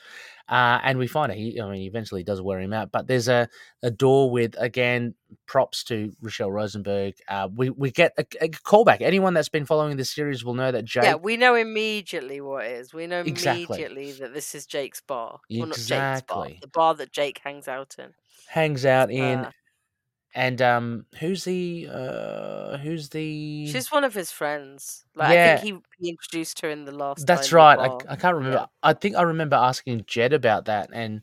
[0.49, 2.91] Uh, and we find out he, I mean, he eventually does wear him out.
[2.91, 3.49] But there's a,
[3.83, 5.15] a door with again
[5.47, 7.15] props to Rachelle Rosenberg.
[7.29, 9.03] Uh, we we get a, a callback.
[9.03, 12.65] Anyone that's been following the series will know that Jake Yeah, we know immediately what
[12.65, 12.95] it is.
[12.95, 15.41] We know exactly immediately that this is Jake's bar.
[15.51, 18.15] Well, not Jake's bar, exactly the bar that Jake hangs out in.
[18.49, 19.47] hangs out in.
[20.39, 23.67] And um, who's the uh, who's the?
[23.67, 25.05] she's one of his friends.
[25.17, 27.77] Like I Yeah, think he, he introduced her in the last that's right.
[27.77, 28.13] I.
[28.13, 28.59] I can't remember.
[28.59, 28.67] Yeah.
[28.85, 31.23] I think I remember asking Jed about that, and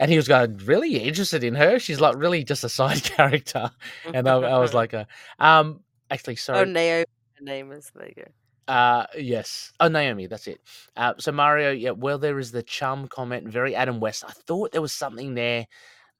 [0.00, 1.78] and he was going really interested in her.
[1.78, 3.70] She's like really just a side character,
[4.12, 5.04] and I, I was like, uh,
[5.38, 6.58] um, actually, sorry.
[6.58, 6.72] oh, sorry.
[6.72, 7.06] Naomi,
[7.38, 7.92] her name is.
[7.94, 8.72] There you go.
[8.74, 9.72] Uh, yes.
[9.78, 10.60] Oh, Naomi, that's it.
[10.96, 11.92] Uh, so Mario, yeah.
[11.92, 14.24] Well, there is the chum comment, very Adam West.
[14.26, 15.68] I thought there was something there,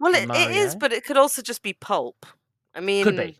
[0.00, 2.24] Well, it, it is, but it could also just be pulp.
[2.74, 3.36] I mean, Could be.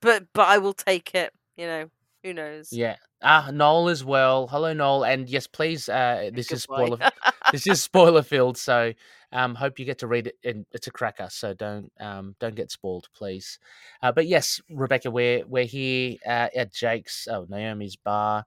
[0.00, 1.32] but but I will take it.
[1.56, 1.90] You know,
[2.22, 2.72] who knows?
[2.72, 2.96] Yeah.
[3.22, 4.46] Ah, Noel as well.
[4.46, 5.04] Hello, Noel.
[5.04, 5.88] And yes, please.
[5.88, 6.98] Uh, this is spoiler.
[7.52, 8.56] this is spoiler filled.
[8.56, 8.92] So,
[9.32, 10.38] um, hope you get to read it.
[10.44, 11.28] And it's a cracker.
[11.30, 13.58] So don't um don't get spoiled, please.
[14.02, 18.44] Uh, but yes, Rebecca, we're we're here uh, at Jake's, oh Naomi's bar.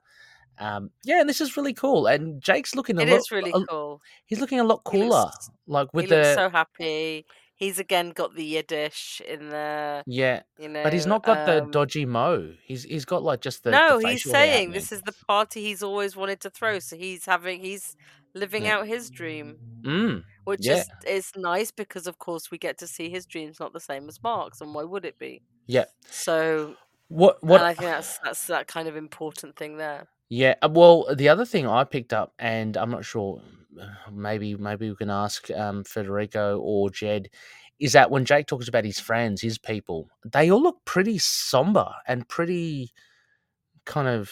[0.60, 2.06] Um, yeah, and this is really cool.
[2.08, 3.18] And Jake's looking a it lot.
[3.18, 4.02] is really a- cool.
[4.26, 5.08] He's looking a lot cooler.
[5.26, 7.26] looks Like with the so happy.
[7.56, 10.04] He's again got the Yiddish in there.
[10.06, 12.52] yeah, You know, but he's not got the um, dodgy mo.
[12.63, 15.82] He's he's got like just the no, the he's saying this is the party he's
[15.84, 16.80] always wanted to throw.
[16.80, 17.96] So he's having he's
[18.34, 18.80] living Yeah.
[18.80, 22.88] out his dream, Mm, which yeah, is is nice because of course we get to
[22.88, 25.42] see his dreams not the same as Mark's, and why would it be?
[25.68, 25.86] yeah.
[26.10, 26.76] So,
[27.08, 27.62] What and what?
[27.62, 30.08] I think that's that's that kind of important thing there.
[30.30, 33.42] Yeah, uh, well, the other thing I picked up, and I'm not sure,
[33.80, 37.30] uh, maybe maybe we can ask um, Federico or Jed,
[37.80, 41.88] is that when Jake talks about his friends, his people, they all look pretty somber
[42.08, 42.92] and pretty
[43.86, 44.32] kind of,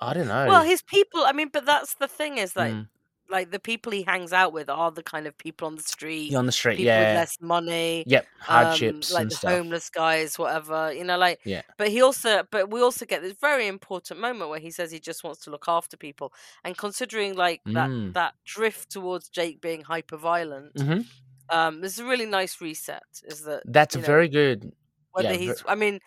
[0.00, 0.46] I don't know.
[0.48, 1.24] Well, his people.
[1.24, 2.88] I mean, but that's the thing is that Mm,
[3.30, 6.36] like the people he hangs out with are the kind of people on the street,
[6.36, 9.44] on the street, people with yeah, less money, yep, um, hardships like and the stuff.
[9.44, 10.92] homeless guys, whatever.
[10.92, 11.40] You know, like.
[11.44, 14.90] Yeah, But he also, but we also get this very important moment where he says
[14.92, 19.28] he just wants to look after people, and considering like that mm, that drift towards
[19.30, 21.02] Jake being hyper violent, hmm
[21.50, 23.02] um, this is a really nice reset.
[23.24, 24.72] Is that That's you know very good.
[25.12, 25.62] whether Yeah, he's?
[25.66, 26.00] I mean,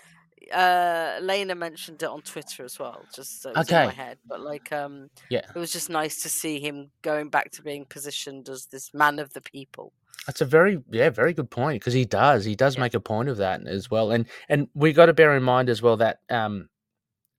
[0.51, 4.17] uh, Lena mentioned it on Twitter as well, just so was in my head.
[4.27, 5.41] But like, um, yeah.
[5.53, 9.19] it was just nice to see him going back to being positioned as this man
[9.19, 9.93] of the people.
[10.27, 12.99] That's a very yeah, very good point because he does he does Yeah, make a
[12.99, 15.97] point of that as well, and and we got to bear in mind as well
[15.97, 16.69] that um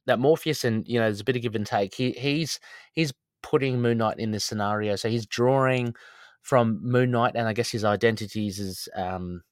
[0.06, 1.94] that Morpheus and you know there's a bit of give and take.
[1.94, 2.60] He he's
[2.92, 3.12] he's
[3.42, 5.94] putting Moon Knight in this scenario, so he's drawing
[6.42, 9.42] from Moon Knight and I guess his identities as um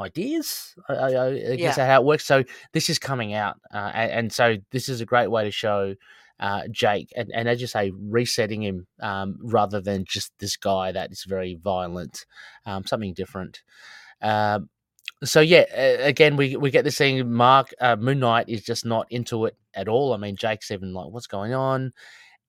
[0.00, 0.74] ideas.
[0.88, 2.24] I, I, I guess yeah, how it works.
[2.24, 5.50] So this is coming out, uh, and, and so this is a great way to
[5.50, 5.94] show
[6.40, 10.90] uh, Jake, and, and as you say, resetting him um, rather than just this guy
[10.90, 12.24] that is very violent,
[12.64, 13.62] um, something different.
[14.22, 14.70] Um,
[15.22, 17.30] so yeah, again, we we get this thing.
[17.30, 20.14] Mark uh, Moon Knight is just not into it at all.
[20.14, 21.92] I mean, Jake's even like, "What's going on?"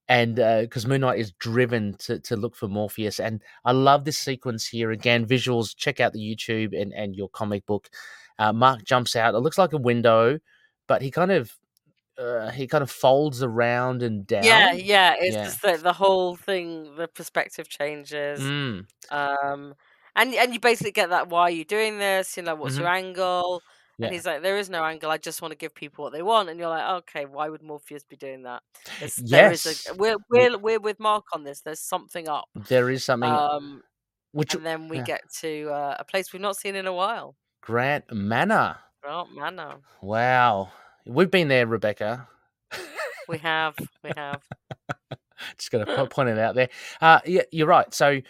[0.07, 4.17] And because Moon Knight is driven to to look for Morpheus, and I love this
[4.17, 4.91] sequence here.
[4.91, 5.75] Again, visuals.
[5.75, 7.89] Check out the YouTube and and your comic book.
[8.37, 9.35] Uh, Mark jumps out.
[9.35, 10.39] It looks like a window,
[10.87, 11.55] but he kind of
[12.17, 14.45] uh, he kind of folds around and down.
[14.45, 14.73] yeah.
[14.73, 15.15] Yeah.
[15.19, 15.45] It's Yeah.
[15.45, 18.41] just that the whole thing, the perspective changes.
[18.41, 18.85] Mm.
[19.09, 19.75] Um,
[20.15, 21.29] and and you basically get that.
[21.29, 22.37] Why are you doing this?
[22.37, 23.61] You know, what's hmm your angle?
[24.01, 24.07] Yeah.
[24.07, 25.09] And he's like, there is no angle.
[25.11, 26.49] I just want to give people what they want.
[26.49, 28.63] And you're like, okay, why would Morpheus be doing that?
[29.01, 29.87] Is Yes.
[29.89, 31.61] a, we're we're we're with Mark on this.
[31.61, 32.45] There's something up.
[32.55, 33.83] There is something Um,
[34.33, 35.03] which and then we yeah.
[35.03, 37.35] get to uh, a place we've not seen in a while.
[37.61, 38.77] Grant Manor.
[39.03, 39.75] Grant Manor.
[40.01, 40.71] Wow.
[41.05, 42.27] We've been there, Rebecca.
[43.27, 44.41] We have, we have.
[45.57, 46.69] Just going to point it out there.
[46.99, 47.91] Uh, yeah, you're right.
[47.93, 48.21] So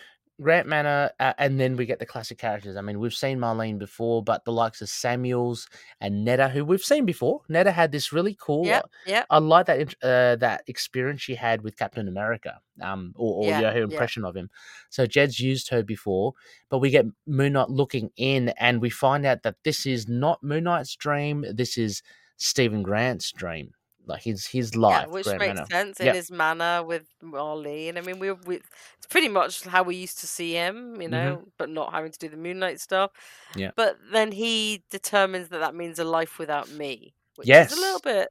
[0.42, 2.76] Grant Manor, uh, and then we get the classic characters.
[2.76, 5.68] I mean, we've seen Marlene before, but the likes of Samuels
[6.00, 7.42] and Netta, who we've seen before.
[7.48, 8.66] Netta had this really cool.
[8.66, 9.26] Yeah, yep.
[9.30, 13.62] I like that uh, that experience she had with Captain America, um, or, or Yeah,
[13.62, 13.84] yeah, her yeah.
[13.84, 14.50] impression of him.
[14.90, 16.34] So Jed's used her before,
[16.70, 20.42] but we get Moon Knight looking in, and we find out that this is not
[20.44, 21.46] Moon Knight's dream.
[21.54, 22.02] This is
[22.38, 23.72] Stephen Grant's dream,
[24.06, 25.06] like his his life.
[25.08, 25.66] Yeah, which makes Manor.
[25.70, 26.14] sense in Yeah.
[26.14, 27.98] his manner with Marlene.
[27.98, 31.44] I mean, we, we it's pretty much how we used to see him, you know,
[31.58, 33.12] but not having to do the Moonlight stuff.
[33.52, 33.60] Mm-hmm.
[33.60, 33.72] Yeah.
[33.76, 37.74] But then he determines that that means a life without me, which is Yes.
[37.74, 38.30] a little bit.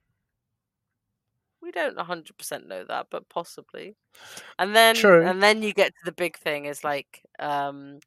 [1.63, 3.95] We don't hundred percent know that, but possibly.
[4.59, 5.27] And then, True.
[5.27, 6.65] and then you get to the big thing.
[6.65, 8.01] Is like, um,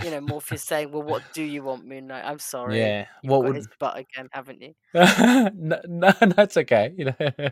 [0.00, 2.24] you know, Morpheus saying, "Well, what do you want, Moon Knight?
[2.24, 3.06] I'm sorry, Yeah.
[3.22, 6.92] you've What would his butt again, haven't you?" no, no, that's okay.
[6.96, 7.48] You know,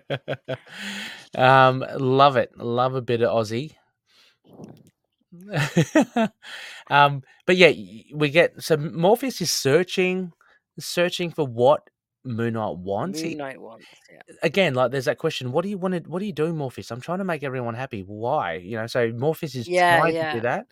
[1.37, 2.57] um, love it.
[2.57, 3.75] Love a bit of Aussie.
[6.91, 7.73] um, but yeah,
[8.15, 10.33] we get so Morpheus is searching,
[10.79, 11.89] searching for what
[12.25, 13.23] Moon Knight wants.
[13.23, 13.87] Moon Knight wants.
[14.13, 14.21] Yeah.
[14.43, 16.11] again, like there's that question: What do you want to?
[16.11, 16.91] What are you doing, Morpheus?
[16.91, 18.03] I'm trying to make everyone happy.
[18.03, 18.55] Why?
[18.55, 20.33] You know, so Morpheus is Yeah, trying yeah.
[20.33, 20.67] to do that.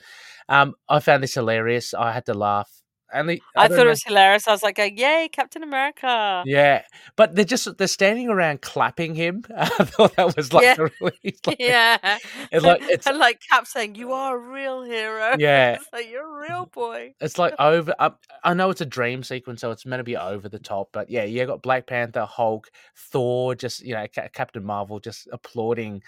[0.48, 1.94] Um, I found this hilarious.
[1.94, 2.81] I had to laugh.
[3.14, 4.48] Only I, don't thought it was hilarious.
[4.48, 6.82] I was like, "Yay, Captain America!" Yeah,
[7.16, 9.44] but they're just they're standing around clapping him.
[9.56, 10.76] I thought that was like Yeah.
[11.00, 12.18] really like, Yeah,
[12.50, 15.74] It's like- it's- and like Cap saying, "You are a real hero." Yeah.
[15.74, 17.14] it's like you're a real boy.
[17.20, 17.94] it's like over.
[17.98, 18.12] I,
[18.44, 20.88] I know it's a dream sequence, so it's meant to be over the top.
[20.92, 25.28] But yeah, you got Black Panther, Hulk, Thor, just you know Ca- Captain Marvel, just
[25.32, 26.02] applauding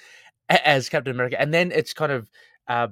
[0.49, 2.31] as Captain America, and then it's kind of
[2.69, 2.89] uh,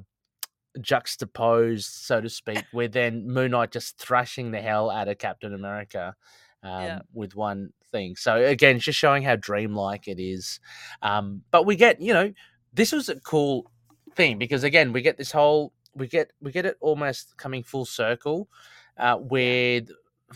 [0.81, 5.55] juxtaposed, so to speak, where then Moon Knight just thrashing the hell out of Captain
[5.55, 6.14] America
[6.62, 6.99] um, Yeah.
[7.12, 8.16] with one thing.
[8.16, 10.61] So again, just showing how dreamlike it is.
[11.03, 12.33] Um, but we get, you know,
[12.73, 13.70] this was a cool
[14.14, 17.85] thing because again, we get this whole, we get, we get it almost coming full
[17.85, 18.49] circle,
[18.97, 19.91] uh, with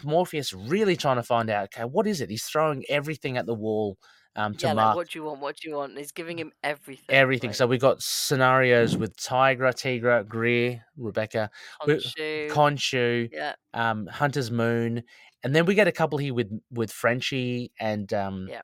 [0.05, 2.29] Morpheus really trying to find out, okay, what is it?
[2.29, 3.97] He's throwing everything at the wall.
[4.37, 5.41] Um, to Yeah, mark like what do you want?
[5.41, 5.97] What do you want?
[5.97, 7.15] He's giving him everything.
[7.15, 7.51] everything.
[7.51, 11.51] like So we got scenarios with Tigra, Tigra, Greer, Rebecca,
[11.83, 15.03] Khonshu, Khonshu, yeah, um, Hunter's Moon,
[15.43, 18.49] and then we get a couple here with with Frenchie and um.
[18.51, 18.63] Yeah.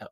[0.00, 0.06] Oh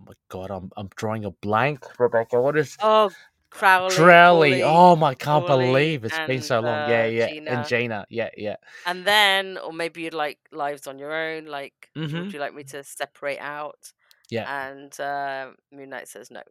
[0.00, 2.40] oh my god, I'm I'm drawing a blank, Rebecca.
[2.40, 3.10] What is oh
[3.50, 4.62] Crawley, Crawley?
[4.62, 6.88] Oh my, can't Paulie, believe it's been so long.
[6.88, 7.50] Yeah, uh, yeah, Gena.
[7.50, 8.06] and Gina.
[8.08, 8.56] Yeah, yeah.
[8.86, 11.46] and then or maybe you'd like lives on your own.
[11.46, 12.12] Like, Mhm.
[12.20, 13.92] would you like me to separate out?
[14.30, 14.68] Yeah.
[14.70, 16.42] and uh, Moon Knight says no.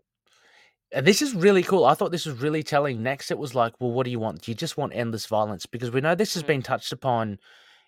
[0.92, 1.86] And this is really cool.
[1.86, 3.04] I thought this was really telling.
[3.04, 4.42] Next, it was like, well, what do you want?
[4.42, 5.66] Do you just want endless violence?
[5.68, 6.48] Because we know this has Mhm.
[6.48, 7.40] been touched upon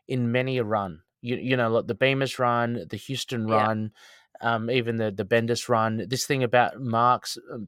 [0.08, 1.02] in many a run.
[1.22, 3.56] You, you know, like the Bemis run, the Huston Yeah.
[3.56, 3.92] run,
[4.42, 6.06] um, even the the Bendis run.
[6.08, 7.68] This thing about Mark's um,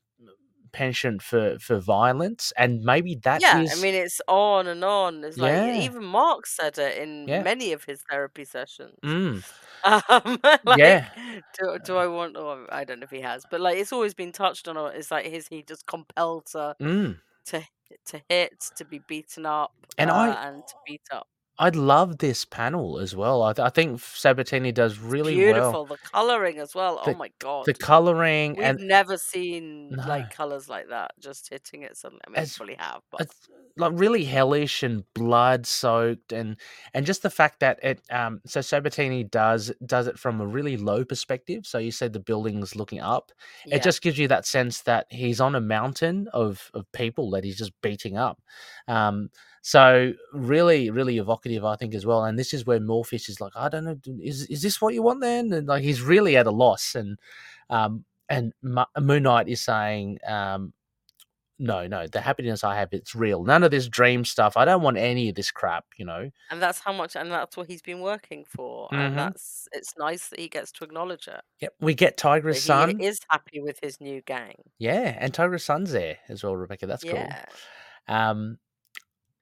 [0.72, 5.24] penchant for for violence, and maybe that yeah, is- I mean it's on and on.
[5.24, 5.82] It's like Yeah.
[5.82, 7.44] even Mark said it in Yeah.
[7.44, 8.98] many of his therapy sessions.
[9.04, 9.44] Mm,
[9.84, 11.10] Um, like, Yeah.
[11.60, 12.38] Do, do I want?
[12.38, 14.78] Or I don't know if he has, but like it's always been touched on.
[14.96, 17.18] It's like is he just compelled to mm.
[17.48, 17.64] to
[18.08, 21.28] to hit, to be beaten up, And uh, I- and to beat up.
[21.60, 23.44] I love this panel as well.
[23.44, 25.86] I, th- I think Sabbatini does really Beautiful, well.
[25.86, 27.00] the coloring as well.
[27.06, 30.08] oh my god, The coloring we've and never seen No.
[30.08, 32.22] like colors like that just hitting it suddenly.
[32.26, 33.48] I mean, It's- probably have, but it's
[33.78, 36.58] like really hellish and blood soaked and
[36.94, 40.78] and just the fact that it um so Sabbatini does does it from a really
[40.78, 43.32] low perspective so you said the building's looking up
[43.66, 43.78] yeah.
[43.78, 47.44] it just gives you that sense that he's on a mountain of of people that
[47.44, 48.40] he's just beating up
[48.88, 49.30] um
[49.66, 53.54] so really really evocative i think as well and this is where morpheus is like
[53.56, 55.54] i don't know is is this what you want then?
[55.54, 57.18] And like he's really at a loss and
[57.70, 60.74] um and Ma- moon knight is saying um
[61.60, 63.44] no no the happiness i have it's real.
[63.46, 64.58] None of this dream stuff.
[64.58, 66.30] I don't want any of this crap you know?
[66.52, 68.98] And that's how much, and that's what he's been working for, Mhm.
[69.06, 71.40] and that's it's nice that he gets to acknowledge it.
[71.62, 74.56] yep we get that Tigra's he is happy with his new gang.
[74.78, 77.14] yeah and Tigra's son's there as well rebecca that's cool.
[77.14, 77.46] Yeah,
[78.10, 78.58] um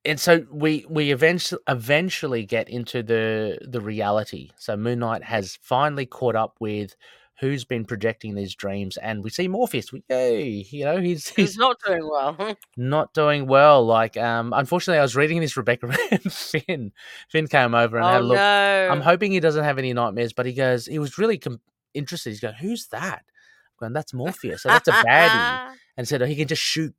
[0.05, 5.57] and so we we eventually eventually get into the the reality so moon knight has
[5.61, 6.95] finally caught up with
[7.41, 9.91] who's been projecting these dreams, and we see Morpheus.
[9.91, 12.55] We, yay, you know, he's He's he's not doing well.
[12.77, 13.83] not doing well.
[13.85, 16.93] Like, um, unfortunately, I was reading this Rebecca and Finn.
[17.29, 18.37] Finn came over and oh had a look.
[18.37, 18.89] no.
[18.91, 21.59] I'm hoping he doesn't have any nightmares, but he goes, he was really com-
[21.93, 22.29] interested.
[22.29, 23.23] He's going, who's that?
[23.25, 24.61] I'm going, that's Morpheus.
[24.61, 25.75] So that's a baddie.
[25.97, 26.93] And said oh, he can just shoot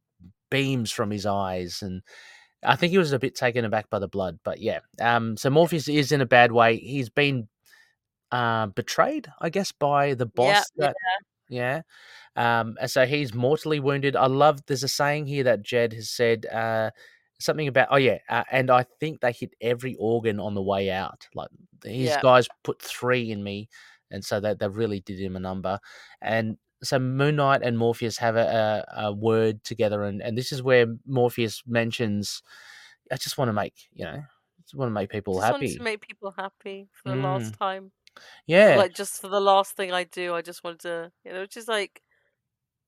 [0.50, 1.82] beams from his eyes.
[1.82, 2.02] And
[2.64, 4.38] I think he was a bit taken aback by the blood.
[4.44, 6.76] But yeah, um, so Morpheus is in a bad way.
[6.76, 7.48] He's been
[8.30, 10.70] uh, betrayed, I guess, by the boss.
[10.76, 10.86] yeah.
[10.86, 10.96] that,
[11.48, 11.82] yeah.
[12.34, 14.16] Um, and so he's mortally wounded.
[14.16, 16.90] I love, there's a saying here that Jed has said, uh,
[17.42, 20.90] something about oh yeah uh, and i think they hit every organ on the way
[20.90, 21.48] out like
[21.82, 22.20] these Yeah.
[22.22, 23.68] guys put three in me
[24.10, 25.78] and so they, they really did him a number
[26.20, 30.52] and so moon knight and morpheus have a, a, a word together and, and this
[30.52, 32.42] is where morpheus mentions
[33.12, 34.22] i just want to make you know
[34.62, 37.16] just want to make people Just happy to make people happy for the Mm.
[37.16, 37.92] last time.
[38.46, 41.40] yeah Like just for the last thing I do, I just wanted to, you know,
[41.42, 42.02] which is like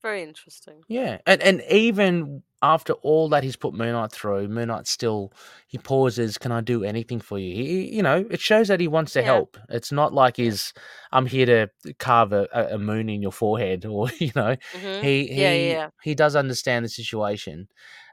[0.04, 0.84] very interesting.
[0.86, 5.32] Yeah, and and even after all that he's put Moon Knight through, Moon Knight still
[5.66, 6.36] he pauses.
[6.36, 7.54] Can I do anything for you?
[7.54, 9.26] He, you know, it shows that he wants to Yeah.
[9.26, 9.56] help.
[9.70, 10.74] It's not like he's
[11.10, 15.26] I'm here to carve a, a moon in your forehead, or you know, hmm he
[15.26, 15.88] he Yeah, yeah, yeah.
[16.02, 17.68] he does understand the situation,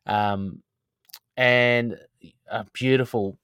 [0.05, 0.63] um,
[1.37, 1.97] and
[2.49, 3.37] uh, beautiful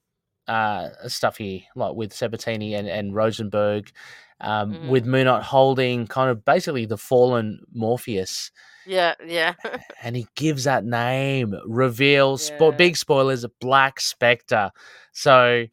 [0.47, 3.91] uh stuff here, like with Sabbatini and and Rosenberg.
[4.39, 4.87] Um, Mhm.
[4.89, 8.51] with Moon Knight holding kind of basically the fallen Morpheus,
[8.85, 9.55] Yeah, yeah.
[10.03, 14.71] and he gives that name reveal spo- big spoilers black spectre
[15.11, 15.65] so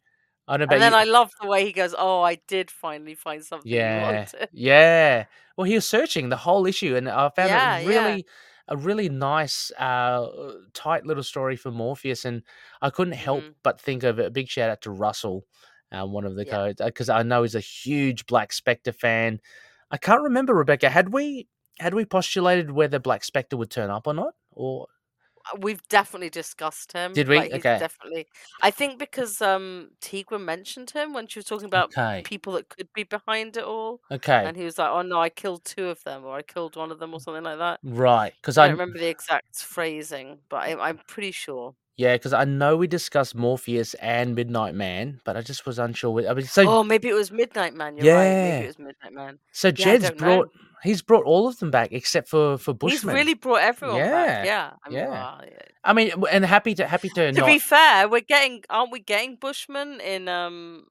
[0.47, 2.35] i don't know about and then you I love the way he goes, "Oh, I
[2.47, 5.25] did finally find something yeah wanted." yeah
[5.57, 7.87] well he was searching the whole issue and i found Yeah, it yeah.
[7.87, 8.25] really
[8.67, 10.27] a really nice uh
[10.73, 12.41] tight little story for morpheus and
[12.81, 13.53] i couldn't help Mhm.
[13.63, 15.45] but think of it a big shout out to russell
[15.91, 16.57] um, one of the Yeah.
[16.57, 19.39] codes because i know he's a huge black spectre fan
[19.91, 21.47] i can't remember rebecca had we
[21.79, 24.87] had we postulated whether black spectre would turn up or not or
[25.53, 27.13] Uh, We've definitely discussed him.
[27.13, 27.49] Did we?
[27.51, 27.77] Like, Okay.
[27.77, 28.27] definitely.
[28.61, 32.69] I think because um Tigra mentioned him when she was talking about okay people that
[32.69, 35.87] could be behind it all, okay and he was like, "Oh no, I killed two
[35.89, 38.67] of them, or I killed one of them, or something like that." Right, because I
[38.67, 41.75] I don't remember the exact phrasing, but I, I'm pretty sure.
[41.97, 46.11] Yeah, because I know we discussed Morpheus and Midnight Man, but I just was unsure.
[46.11, 47.97] With, I mean, so oh, maybe it was Midnight Man.
[47.97, 48.23] You're right.
[48.23, 48.59] Maybe Yeah.
[48.59, 49.39] it was Midnight Man.
[49.51, 50.25] so yeah, Jed's don't know.
[50.25, 50.49] brought
[50.83, 53.15] he's brought all of them back except for for Bushman.
[53.15, 54.45] He's really brought everyone back.
[54.45, 54.71] Yeah, Yeah.
[54.85, 55.07] I mean, yeah.
[55.09, 55.57] wow, yeah.
[55.83, 57.45] I mean, and happy to happy to, To not.
[57.45, 60.85] be fair, we're getting, aren't we getting Bushman in um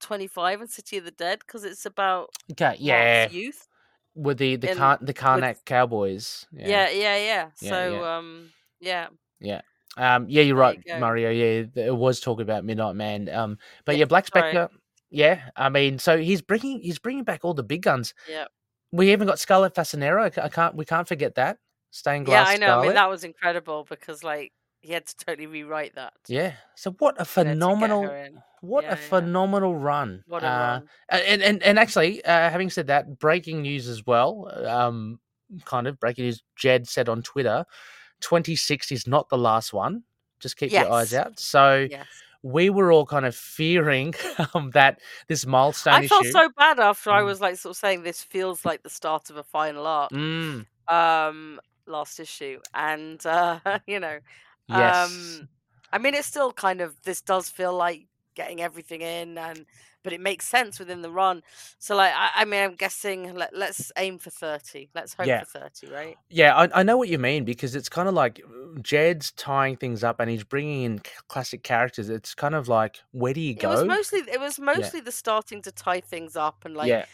[0.00, 3.68] 25 and City of the Dead because it's about okay, yeah, youth.
[4.14, 6.46] with the the in- Car- the Karnak Cowboys.
[6.52, 7.16] Yeah, yeah, yeah.
[7.60, 8.16] Yeah, So yeah.
[8.16, 8.50] um,
[8.80, 9.60] yeah.
[9.96, 10.98] Um, yeah, you're right, you.
[10.98, 11.30] Mario.
[11.30, 13.28] Yeah, it was talking about Midnight Man.
[13.28, 14.26] Um, but yeah, Yeah, Black.
[14.26, 14.68] Spectre.
[15.10, 18.14] Yeah, I mean, so he's bringing he's bringing back all the big guns.
[18.28, 18.44] Yeah.
[18.92, 20.36] We even got Scarlet Fascinera.
[20.38, 21.58] I can't we can't forget that
[21.90, 22.46] stained glass.
[22.46, 22.52] Yeah.
[22.52, 22.66] I know.
[22.66, 22.82] Scarlet.
[22.84, 26.12] I mean, that was incredible because like he had to totally rewrite that.
[26.28, 26.52] Yeah.
[26.76, 28.02] So what a you know, to get phenomenal,
[28.60, 29.08] what Yeah, a yeah.
[29.08, 30.22] phenomenal run.
[30.28, 30.88] What a uh, run.
[31.08, 34.48] And and and actually, uh, having said that, breaking news as well.
[34.66, 35.18] Um,
[35.64, 36.42] kind of breaking news.
[36.56, 37.64] Jed said on Twitter,
[38.20, 40.04] twenty six is not the last one.
[40.40, 41.38] Just keep your eyes out.
[41.38, 42.22] So Yes.
[42.42, 44.14] we were all kind of fearing
[44.54, 46.28] um, that this milestone I felt issue.
[46.28, 47.22] so bad after I Mm.
[47.22, 50.12] was like sort of saying this feels like the start of a final arc.
[50.12, 54.20] Mm, Um, last issue, and uh, you know,
[54.66, 55.42] yes.
[55.44, 55.48] Um,
[55.92, 59.66] I mean, it's still kind of this does feel like getting everything in, and
[60.02, 61.42] but it makes sense within the run.
[61.78, 64.90] So, like, I, I mean, I'm guessing let, let's aim for thirty.
[64.94, 65.38] Let's hope Yeah.
[65.38, 66.18] for thirty, right?
[66.30, 69.76] Yeah, I, I know what you mean because it's kind of like uh, Jed's tying
[69.76, 72.08] things up and he's bringing in classic characters.
[72.08, 73.84] It's kind of like, where do you It was go?
[73.84, 77.06] mostly it was mostly the starting to tie things up and like yeah,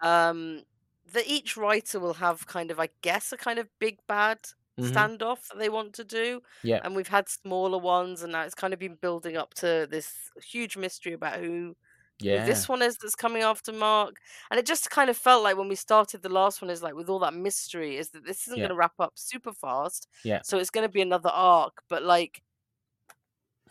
[0.00, 0.64] um
[1.12, 4.40] that each writer will have kind of I guess a kind of big bad
[4.78, 6.42] mhm, standoff that they want to do.
[6.62, 6.82] Yeah.
[6.82, 10.30] And we've had smaller ones and now it's kind of been building up to this
[10.42, 11.76] huge mystery about who
[12.20, 14.16] yeah, this one is that's coming after Mark.
[14.50, 16.94] And it just kind of felt like when we started the last one is like
[16.94, 18.62] with all that mystery, is that this isn't Yeah.
[18.62, 20.08] going to wrap up super fast.
[20.24, 20.40] Yeah.
[20.44, 21.82] So it's going to be another arc.
[21.88, 22.42] But like,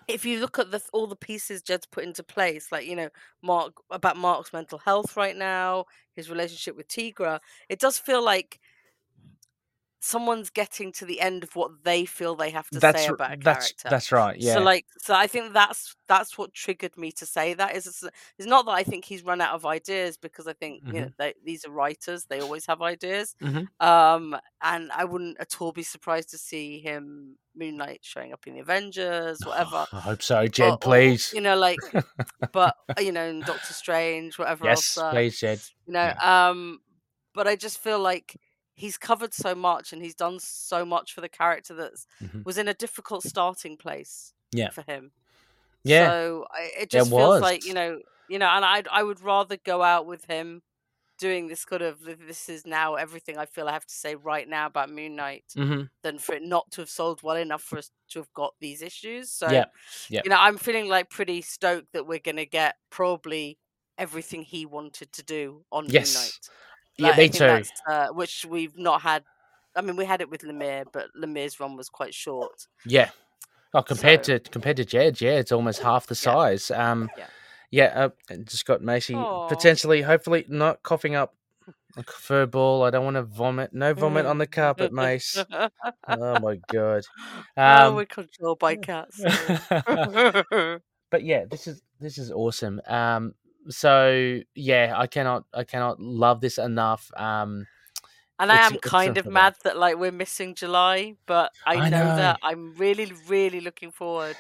[0.08, 3.10] if you look at the all the pieces Jed's put into place, like you know,
[3.43, 5.86] Mark about Mark's mental health right now,
[6.16, 7.39] his relationship with Tigra,
[7.70, 8.60] it does feel like
[10.02, 13.34] someone's getting to the end of what they feel they have to that's say about
[13.34, 13.89] a that's character.
[13.89, 14.38] that's right.
[14.39, 17.76] Yeah, So like, so I think that's that's what triggered me to say that.
[17.76, 18.04] Is it's
[18.38, 21.08] it's not that I think he's run out of ideas because I think you know
[21.08, 21.14] Mhm.
[21.18, 23.36] they, these are writers; they always have ideas.
[23.41, 23.68] Mhm.
[23.82, 28.47] Um, and I wouldn't at all be surprised to see him Moon Knight showing up
[28.47, 29.86] in the Avengers, whatever.
[29.91, 30.72] I hope so, Or, Jed.
[30.72, 31.34] or, Please.
[31.34, 31.78] you know, like,
[32.54, 34.97] but uh, you know, in Doctor Strange, whatever yes, else.
[34.97, 35.60] Uh, please, Jed.
[35.86, 36.50] you know, Yeah.
[36.50, 36.80] um,
[37.34, 38.38] but I just feel like
[38.80, 42.45] he's covered so much and he's done so much for the character that Mhm.
[42.45, 44.71] was in a difficult starting place Yeah.
[44.71, 45.11] for him.
[45.84, 46.11] Yeah.
[46.11, 47.41] So it just feels was.
[47.41, 50.61] like you know, you know, and I I would rather go out with him
[51.19, 54.47] doing this kind of this is now everything I feel I have to say right
[54.47, 57.80] now about Moon Knight hmm than for it not to have sold well enough for
[57.80, 59.32] us to have got these issues.
[59.32, 59.65] So Yeah,
[60.09, 60.23] yeah.
[60.23, 63.59] you know, I'm feeling like pretty stoked that we're gonna get probably
[63.97, 66.34] everything he wanted to do on Moon Knight.
[67.00, 67.64] Yeah, Like, I me too.
[67.88, 69.24] Uh, which we've not had.
[69.76, 72.68] I mean, we had it with Lemire, but Lemire's run was quite short.
[72.86, 73.10] Yeah.
[73.74, 76.34] Oh, compared So- to compared to Jed, yeah, it's almost half the Yeah.
[76.34, 76.72] size.
[76.72, 77.28] Um, Yeah.
[77.72, 78.10] yeah.
[78.30, 79.47] Uh, just got Macy Aw.
[79.47, 81.36] potentially, hopefully, not coughing up
[81.97, 82.84] a fur ball.
[82.84, 83.74] I don't want to vomit.
[83.74, 85.38] No vomit on the carpet, Mace.
[85.52, 87.04] Oh my god.
[87.58, 89.20] oh, Um, we're controlled by cats.
[91.12, 92.82] but yeah, this is this is awesome.
[92.88, 93.36] Um,
[93.68, 97.12] so yeah, I cannot I cannot love this enough.
[97.16, 97.68] Um,
[98.39, 102.05] And I am kind of mad that like we're missing July, but I, I know,
[102.05, 102.16] know.
[102.16, 104.38] that I'm really, really looking forward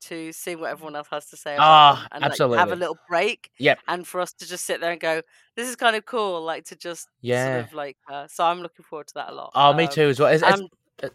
[0.00, 1.56] to seeing what everyone else has to say.
[1.58, 3.50] Ah, About them and like, have a little break.
[3.58, 3.78] Yep.
[3.88, 5.22] And for us to just sit there and go,
[5.56, 7.52] this is kind of cool, like to just Yeah.
[7.52, 7.96] sort of like.
[8.10, 9.52] Uh, so I'm looking forward to that a lot.
[9.54, 10.32] oh, me Um, too as well.
[10.32, 10.62] It's, it's,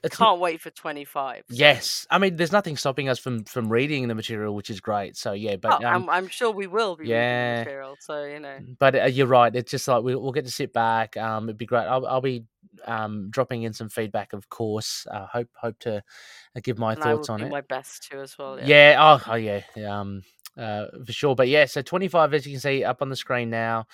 [0.04, 1.44] it's can't wait for 25.
[1.50, 2.08] so- yes.
[2.10, 5.18] I mean, there's nothing stopping us from from reading the material, which is great.
[5.18, 7.56] So yeah, but Oh, um, I'm, I'm sure we will be reading yeah.
[7.56, 7.98] the material.
[8.00, 9.56] So you know, but uh, you're right.
[9.56, 11.18] It's just like we'll, we'll get to sit back.
[11.18, 11.86] Um, it'd be great.
[11.86, 12.46] I'll, I'll be
[12.86, 15.06] um dropping in some feedback, of course.
[15.12, 17.52] Uh, hope hope to uh, give my and will thoughts on do it.
[17.52, 18.58] my best to as well.
[18.60, 18.66] Yeah.
[18.68, 19.18] Yeah.
[19.26, 19.62] Oh, oh yeah.
[19.88, 20.24] Um,
[20.58, 21.36] uh, for sure.
[21.36, 23.88] But yeah, so 25, as you can see up on the screen now,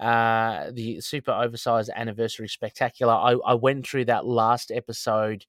[0.00, 3.12] uh, the super oversized anniversary spectacular.
[3.12, 5.46] I, I went through that last episode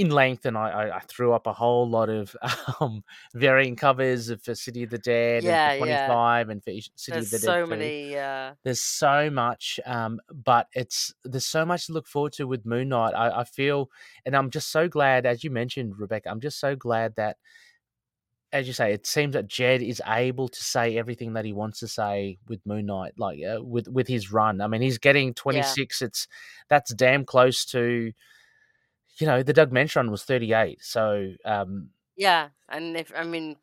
[0.00, 2.34] in length and I, I, threw up a whole lot of
[2.80, 6.06] um, varying covers for City of the Dead Yeah, and for yeah.
[6.06, 7.44] 25 and for City There's of the Dead.
[7.44, 8.16] so many.
[8.16, 12.64] Uh, There's so much, um, but it's there's so much to look forward to with
[12.64, 13.12] Moon Knight.
[13.14, 13.90] I, I feel,
[14.24, 16.30] and I'm just so glad, as you mentioned, Rebecca.
[16.30, 17.36] I'm just so glad that,
[18.52, 21.78] as you say, it seems that Jed is able to say everything that he wants
[21.80, 24.60] to say with Moon Knight, like uh, with with his run.
[24.60, 26.02] I mean, he's getting 26.
[26.02, 26.26] It's
[26.68, 28.12] that's damn close to,
[29.18, 30.78] you know, the Doug Moench run was 38.
[30.82, 33.56] So um, Yeah, and if I mean,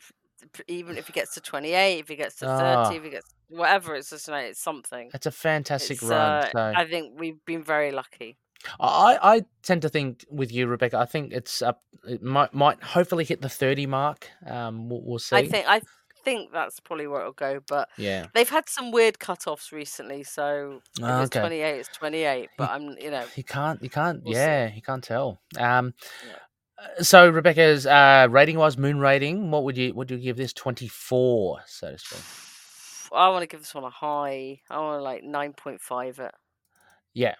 [0.67, 2.83] even if he gets to twenty eight, if he gets to Ah.
[2.85, 5.09] thirty, if he gets whatever, it's just like it's something.
[5.13, 6.19] it's a fantastic It's, run.
[6.43, 6.73] uh, so.
[6.75, 8.37] I think we've been very lucky.
[8.79, 10.97] I, I tend to think with you, Rebecca.
[10.97, 11.83] I think it's up.
[12.07, 14.29] It might might hopefully hit the thirty mark.
[14.45, 15.35] Um, we'll, we'll see.
[15.35, 15.81] I think I
[16.23, 17.59] think that's probably where it'll go.
[17.67, 18.27] But Yeah.
[18.33, 22.49] they've had some weird cut-offs recently, so if Ah, it's twenty eight, it's twenty eight.
[22.57, 23.81] But I'm, you know, You can't.
[23.81, 24.23] You can't.
[24.23, 24.39] We'll see.
[24.39, 25.39] yeah, you can't tell.
[25.57, 25.93] Um.
[26.27, 26.33] Yeah.
[26.99, 29.51] uh, So Rebecca's uh, rating was moon rating.
[29.51, 30.53] What would you would you give this?
[30.53, 32.19] Twenty four, so to speak.
[33.13, 34.59] I want to give this one a high.
[34.69, 36.33] I want to like nine point five it.
[37.13, 37.35] Yeah.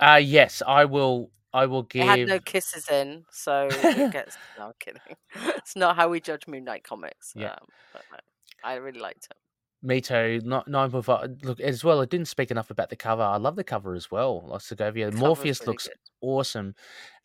[0.00, 1.30] Uh yes, I will.
[1.52, 2.02] I will give.
[2.02, 4.36] It had no kisses in, so it gets.
[4.58, 5.00] No, I'm kidding.
[5.56, 7.32] it's not how we judge Moon Knight comics.
[7.36, 7.52] Yeah.
[7.52, 8.18] Um, but no,
[8.64, 9.36] I really liked it.
[9.80, 10.40] Me too.
[10.42, 11.30] Not nine point five.
[11.42, 12.00] Look, as well.
[12.00, 13.22] I didn't speak enough about the cover.
[13.22, 14.42] I love the cover as well.
[14.48, 15.12] Like Segovia.
[15.12, 15.96] Morpheus really looks good.
[16.22, 16.74] awesome.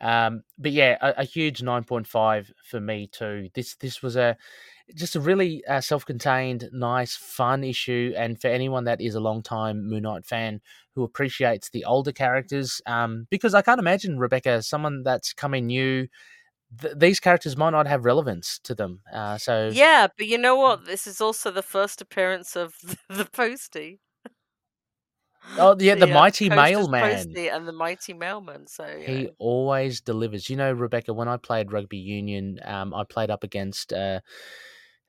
[0.01, 3.49] Um, but yeah, a, a huge nine point five for me too.
[3.55, 4.37] This this was a
[4.95, 9.87] just a really uh, self-contained, nice, fun issue, and for anyone that is a long-time
[9.87, 10.61] Moon Knight fan
[10.99, 16.07] who appreciates the older characters, um, because I can't imagine Rebecca, someone that's coming new.
[16.81, 18.99] Th- these characters might not have relevance to them.
[19.11, 20.85] Uh, so Yeah, but you know what?
[20.85, 22.75] This is also the first appearance of
[23.09, 23.99] the postie.
[25.57, 27.35] oh yeah, the, uh, mighty Posters mailman.
[27.51, 28.67] And the mighty mailman.
[28.67, 29.29] So He know.
[29.39, 30.49] always delivers.
[30.49, 34.19] You know, Rebecca, when I played rugby union, um, I played up against uh,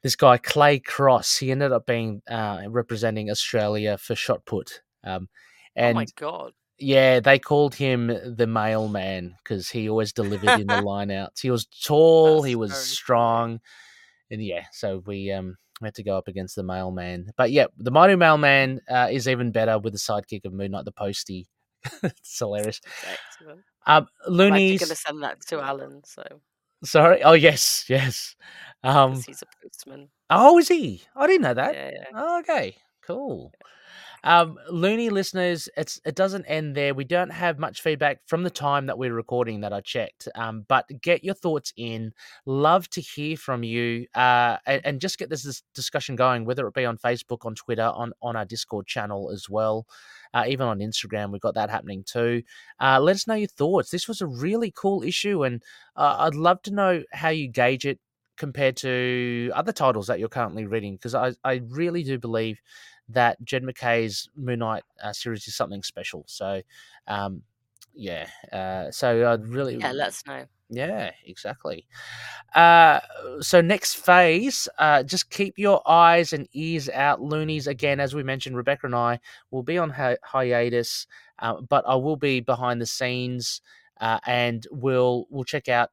[0.03, 1.38] this guy, Clay Cross.
[1.38, 4.80] He ended up being uh, representing Australia for shot put.
[5.05, 5.28] Um,
[5.81, 6.53] oh and my god.
[6.78, 11.41] yeah, they called him the mailman because he always delivered in the lineouts.
[11.41, 13.61] He was tall, he was very strong.
[14.31, 17.31] And yeah, so we um, we had to go up against the mailman.
[17.37, 20.85] But yeah, the mighty mailman uh, is even better with the sidekick of Moon Knight,
[20.85, 21.49] the postie.
[22.03, 22.81] it's hilarious.
[23.11, 23.61] Excellent.
[23.87, 26.22] Um, I'm going to send that to Alan, so
[26.85, 27.22] Sorry.
[27.22, 28.37] Oh yes, yes.
[28.83, 29.12] Um.
[29.12, 30.09] he's a postman.
[30.31, 31.03] Oh, is he?
[31.14, 31.74] I didn't know that.
[31.74, 32.05] Yeah, yeah.
[32.14, 32.76] Oh, okay.
[33.03, 33.53] Cool.
[34.24, 36.94] Um, Looney listeners, it's it doesn't end there.
[36.94, 40.28] We don't have much feedback from the time that we're recording that I checked.
[40.34, 42.12] Um, but get your thoughts in.
[42.46, 44.06] Love to hear from you.
[44.14, 47.54] Uh, and, and just get this, this discussion going, whether it be on Facebook, on
[47.54, 49.86] Twitter, on on our Discord channel as well.
[50.32, 52.42] Uh, even on Instagram, we've got that happening too.
[52.80, 53.90] Uh, let us know your thoughts.
[53.90, 55.62] This was a really cool issue, and
[55.96, 57.98] uh, I'd love to know how you gauge it
[58.36, 62.60] compared to other titles that you're currently reading, because I, I really do believe
[63.12, 66.24] that Jed MacKay's Moon Knight uh, series is something special.
[66.26, 66.62] So,
[67.06, 67.42] um,
[67.94, 68.28] yeah.
[68.52, 70.46] Uh, so I'd really Yeah, let us know.
[70.68, 71.86] yeah, exactly.
[72.54, 73.00] Uh,
[73.40, 77.66] so next phase, uh, just keep your eyes and ears out, loonies.
[77.66, 81.06] Again, as we mentioned, Rebecca and I will be on hi- hiatus,
[81.38, 83.61] uh, but I will be behind the scenes,
[84.00, 85.90] uh, and we'll we'll check out.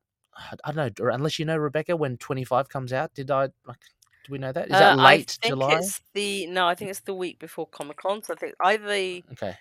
[0.63, 3.13] I don't know, unless you know Rebecca when twenty five comes out.
[3.15, 3.49] Did I?
[3.65, 3.79] Like,
[4.27, 4.67] do we know that?
[4.67, 5.77] Is Uh, that I late think July?
[5.77, 8.21] it's the no, I think it's the week before Comic Con.
[8.21, 9.55] So I think either the Okay.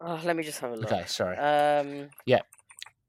[0.00, 0.92] oh, let me just have a look.
[0.92, 1.04] Okay.
[1.06, 1.36] Sorry.
[1.36, 2.40] Um, Yeah.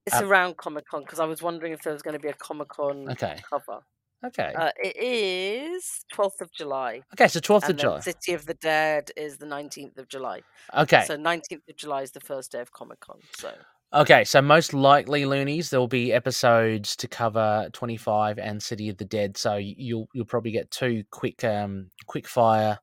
[0.06, 2.30] it's Um, around Comic Con because I was wondering if there was going to be
[2.30, 3.40] a Comic Con Okay.
[3.50, 3.82] cover.
[4.24, 4.54] Okay.
[4.56, 7.28] Uh, it is twelfth of July, Okay.
[7.28, 8.00] So twelfth of and then July.
[8.00, 10.42] City of the Dead is the nineteenth of July.
[10.76, 11.04] Okay.
[11.06, 13.20] So nineteenth of July is the first day of Comic Con.
[13.34, 13.52] So
[13.94, 18.88] Okay, so most likely, loonies, there will be episodes to cover twenty five and City
[18.88, 19.36] of the Dead.
[19.36, 22.80] So you'll you'll probably get two quick um quick fire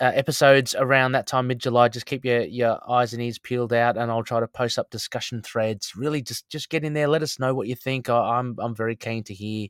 [0.00, 1.88] uh, episodes around that time, mid July.
[1.88, 4.88] Just keep your your eyes and ears peeled out, and I'll try to post up
[4.88, 5.92] discussion threads.
[5.94, 7.08] Really, just just get in there.
[7.08, 8.08] Let us know what you think.
[8.08, 9.68] I, I'm I'm very keen to hear.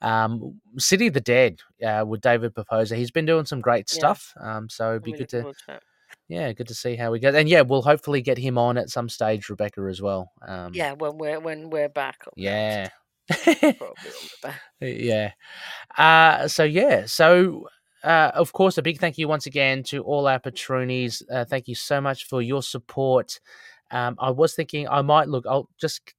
[0.00, 2.90] Um, City of the Dead uh, with David Pepose.
[2.90, 3.98] He's been doing some great Yeah.
[3.98, 4.32] stuff.
[4.40, 5.82] Um, so it'd be really good to looking forward to it.
[6.28, 7.28] Yeah, good to see how we go.
[7.30, 10.30] And yeah, we'll hopefully get him on at some stage, Rebecca, as well.
[10.46, 12.24] Um, Yeah, when we're when we're back.
[12.36, 12.88] yeah.
[13.30, 14.60] next, probably when we're back.
[14.80, 15.32] yeah.
[15.96, 17.68] Uh, so yeah, so
[18.02, 21.22] uh, of course, a big thank you once again to all our patroonies.
[21.32, 23.40] Uh, thank you so much for your support.
[23.90, 25.44] Um, I was thinking I might look.
[25.48, 26.12] I'll just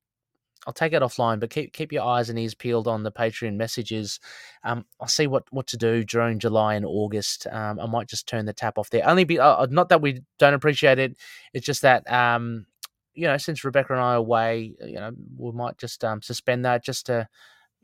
[0.66, 3.56] I'll take it offline, but keep keep your eyes and ears peeled on the Patreon
[3.56, 4.20] messages.
[4.64, 7.48] Um, I'll see what what to do during July and August.
[7.52, 9.08] Um, I might just turn the tap off there.
[9.08, 11.18] Only be uh, not that we don't appreciate it.
[11.54, 12.66] It's just that um,
[13.14, 16.66] you know, since Rebecca and I are away, you know, we might just um suspend
[16.66, 17.28] that just to,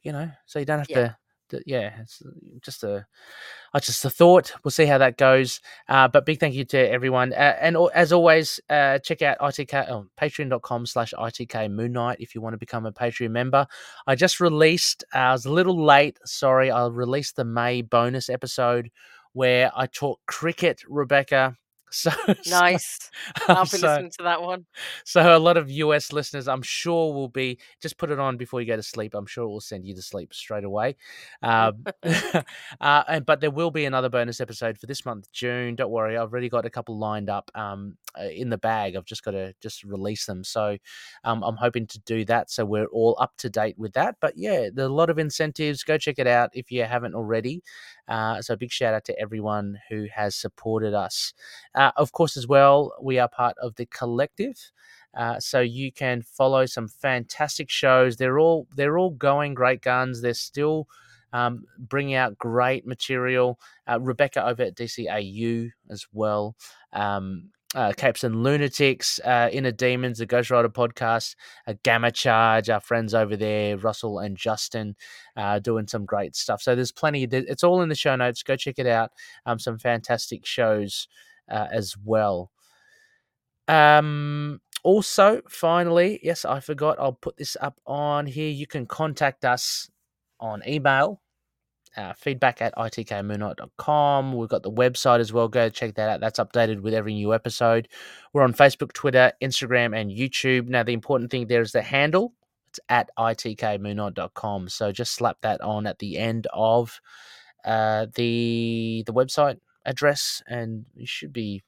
[0.04, 1.08] you know, so you don't have Yeah.
[1.08, 1.18] to.
[1.66, 2.22] Yeah, it's
[2.62, 3.06] just a,
[3.80, 4.54] just a thought.
[4.64, 5.60] We'll see how that goes.
[5.88, 7.34] Uh, but big thank you to everyone.
[7.34, 12.36] Uh, and as always, uh, check out ITK, oh, patreon.com slash ITK Moon Knight if
[12.36, 13.68] you want to become a Patreon member.
[14.08, 16.18] I just released, uh, I was a little late.
[16.26, 16.72] Sorry.
[16.72, 18.90] I released the May bonus episode
[19.34, 21.56] where I talk cricket, Rebecca.
[21.92, 22.10] So,
[22.42, 23.10] so- Nice.
[23.48, 24.66] I'll be so- listening to that one.
[25.06, 28.62] so a lot of US listeners, I'm sure, will be just put it on before
[28.62, 29.14] you go to sleep.
[29.14, 30.96] I'm sure it will send you to sleep straight away.
[31.44, 31.84] Um,
[32.82, 35.76] uh, and but there will be another bonus episode for this month, June.
[35.76, 38.96] Don't worry, I've already got a couple lined up um, in the bag.
[38.96, 40.44] I've just got to just release them.
[40.44, 40.78] So
[41.24, 42.50] um, I'm hoping to do that.
[42.50, 44.16] So we're all up to date with that.
[44.22, 45.84] But yeah, there's a lot of incentives.
[45.84, 47.62] Go check it out if you haven't already.
[48.08, 51.34] Uh, so a big shout out to everyone who has supported us.
[51.76, 54.72] Uh, of course, as well, we are part of the collective.
[55.14, 58.16] Uh, so you can follow some fantastic shows.
[58.16, 60.22] They're all they're all going great guns.
[60.22, 60.88] They're still
[61.34, 63.60] um, bringing out great material.
[63.90, 66.56] Uh, Rebecca over at DCAU as well.
[66.94, 71.36] Um, uh, Capes and Lunatics, uh, Inner Demons, the Ghost Rider podcast,
[71.68, 74.96] uh, Gamma Charge, our friends over there, Russell and Justin,
[75.38, 76.62] uh, doing some great stuff.
[76.62, 77.24] So there's plenty.
[77.24, 78.44] It's all in the show notes.
[78.44, 79.12] Go check it out.
[79.46, 81.08] Um, some fantastic shows
[81.50, 82.52] uh, as well.
[83.68, 86.98] Um, also, finally, yes, I forgot.
[87.00, 88.50] I'll put this up on here.
[88.50, 89.90] You can contact us
[90.40, 91.22] on email.
[91.98, 94.34] Uh, feedback at itkmoonknight.com.
[94.34, 95.50] We've got the website as well.
[95.50, 96.20] Go check that out.
[96.22, 97.90] That's updated with every new episode.
[98.32, 100.68] We're on Facebook, Twitter, Instagram, and YouTube.
[100.68, 102.34] Now, the important thing there is the handle.
[102.70, 104.70] It's at itkmoonknight.com.
[104.70, 107.02] So just slap that on at the end of
[107.66, 111.62] uh, the the website address, and you should be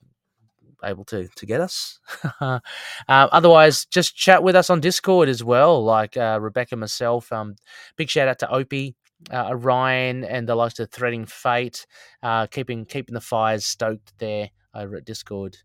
[0.84, 2.00] able to to get us.
[2.42, 2.60] uh,
[3.08, 7.32] otherwise, just chat with us on Discord as well, like uh, Rebecca, myself.
[7.32, 7.56] Um,
[7.96, 8.96] big shout out to Opie,
[9.32, 11.86] uh, Ryan, and the likes of Threading Fate,
[12.22, 15.58] uh, keeping keeping the fires stoked there over at Discord.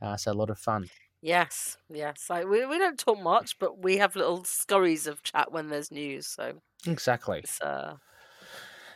[0.00, 0.90] Uh, so a lot of fun.
[1.22, 2.26] Yes, yes.
[2.30, 5.90] I, we we don't talk much, but we have little scurries of chat when there's
[5.90, 6.26] news.
[6.26, 7.96] So Exactly, it's uh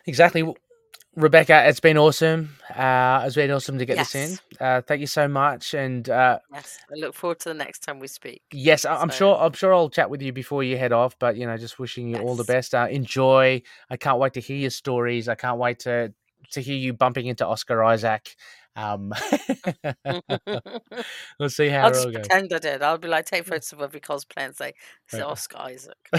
[0.07, 0.43] exactly.
[1.17, 2.51] Rebecca, it's been awesome.
[2.73, 4.39] Uh, it's been awesome to get this in.
[4.61, 6.79] Uh, thank you so much, and uh, yes.
[6.93, 8.43] I look forward to the next time we speak.
[8.53, 9.39] Yes, I- I'm So- sure.
[9.41, 11.19] I'm sure I'll chat with you before you head off.
[11.19, 12.75] But you know, just wishing you all the best.
[12.75, 13.63] Uh, enjoy.
[13.91, 15.29] I can't wait to hear your stories.
[15.29, 16.13] I can't wait to
[16.53, 18.35] to hear you bumping into Oscar Isaac.
[18.77, 19.13] Um,
[21.39, 22.83] we'll see how I'll it just pretend I did.
[22.83, 24.75] I'll be like, take photos of every cosplay and say,
[25.07, 25.27] "It's Right.
[25.27, 26.13] Oscar Isaac."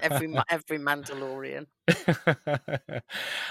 [0.00, 1.66] Every every Mandalorian.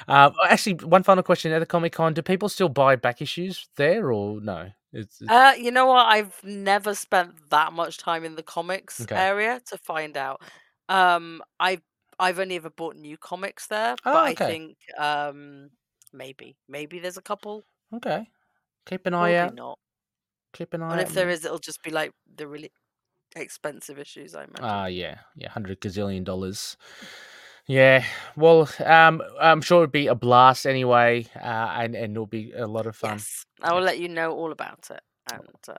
[0.07, 3.67] um, actually, one final question at the Comic Con: Do people still buy back issues
[3.77, 4.69] there, or no?
[4.93, 6.05] It's, it's- Uh, you know what?
[6.05, 9.15] I've never spent that much time in the comics Okay.
[9.15, 10.41] area to find out.
[10.89, 11.81] Um, I've
[12.19, 15.71] I've only ever bought new comics there, but Oh, I think um
[16.13, 17.65] maybe maybe there's a couple.
[17.93, 18.29] okay.
[18.85, 19.55] Keep an eye Probably out.
[19.55, 19.79] not.
[20.53, 20.91] Keep an eye out.
[20.93, 21.07] And out.
[21.07, 22.71] if there is, it'll just be like the really
[23.35, 24.35] expensive issues.
[24.35, 24.63] I imagine.
[24.63, 26.77] Ah, yeah, yeah, hundred gazillion dollars.
[27.67, 28.03] Yeah,
[28.35, 31.39] well, um, I'm sure it'd be a blast anyway, uh,
[31.79, 33.13] and and it'll be a lot of fun.
[33.13, 35.01] yes, I will let you know all about it.
[35.33, 35.73] And uh,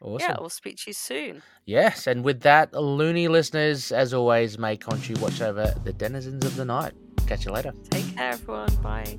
[0.00, 0.26] Awesome.
[0.26, 1.42] yeah, we'll speak to you soon.
[1.66, 6.56] Yes, and with that, loony listeners, as always, may Khonshu watch over the denizens of
[6.56, 6.92] the night.
[7.26, 7.72] Catch you later.
[7.90, 8.74] Take care, everyone.
[8.76, 9.18] Bye.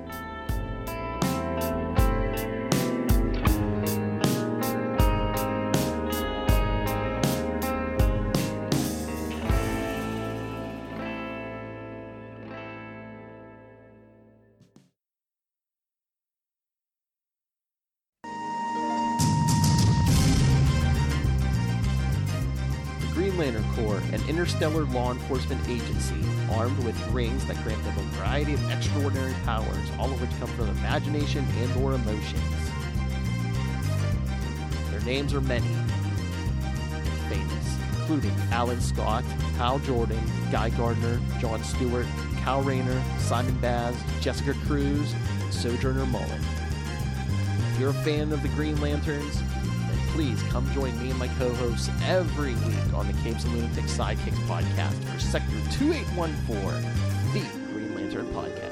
[24.61, 29.89] Interstellar law enforcement agency armed with rings that grant them a variety of extraordinary powers,
[29.97, 32.43] all of which come from imagination and or emotions.
[34.91, 39.23] Their names are many and famous, including Alan Scott,
[39.57, 42.05] Hal Jordan, Guy Gardner, John Stewart,
[42.43, 46.45] Cal Rayner, Simon Baz, Jessica Cruz, and Sojourner Mullein.
[47.73, 49.41] If you're a fan of the Green Lanterns,
[50.11, 53.97] please come join me and my co hosts every week on the Capes and Lunatics
[53.97, 58.70] Sidekicks podcast for Sector 2814, the Green Lantern podcast.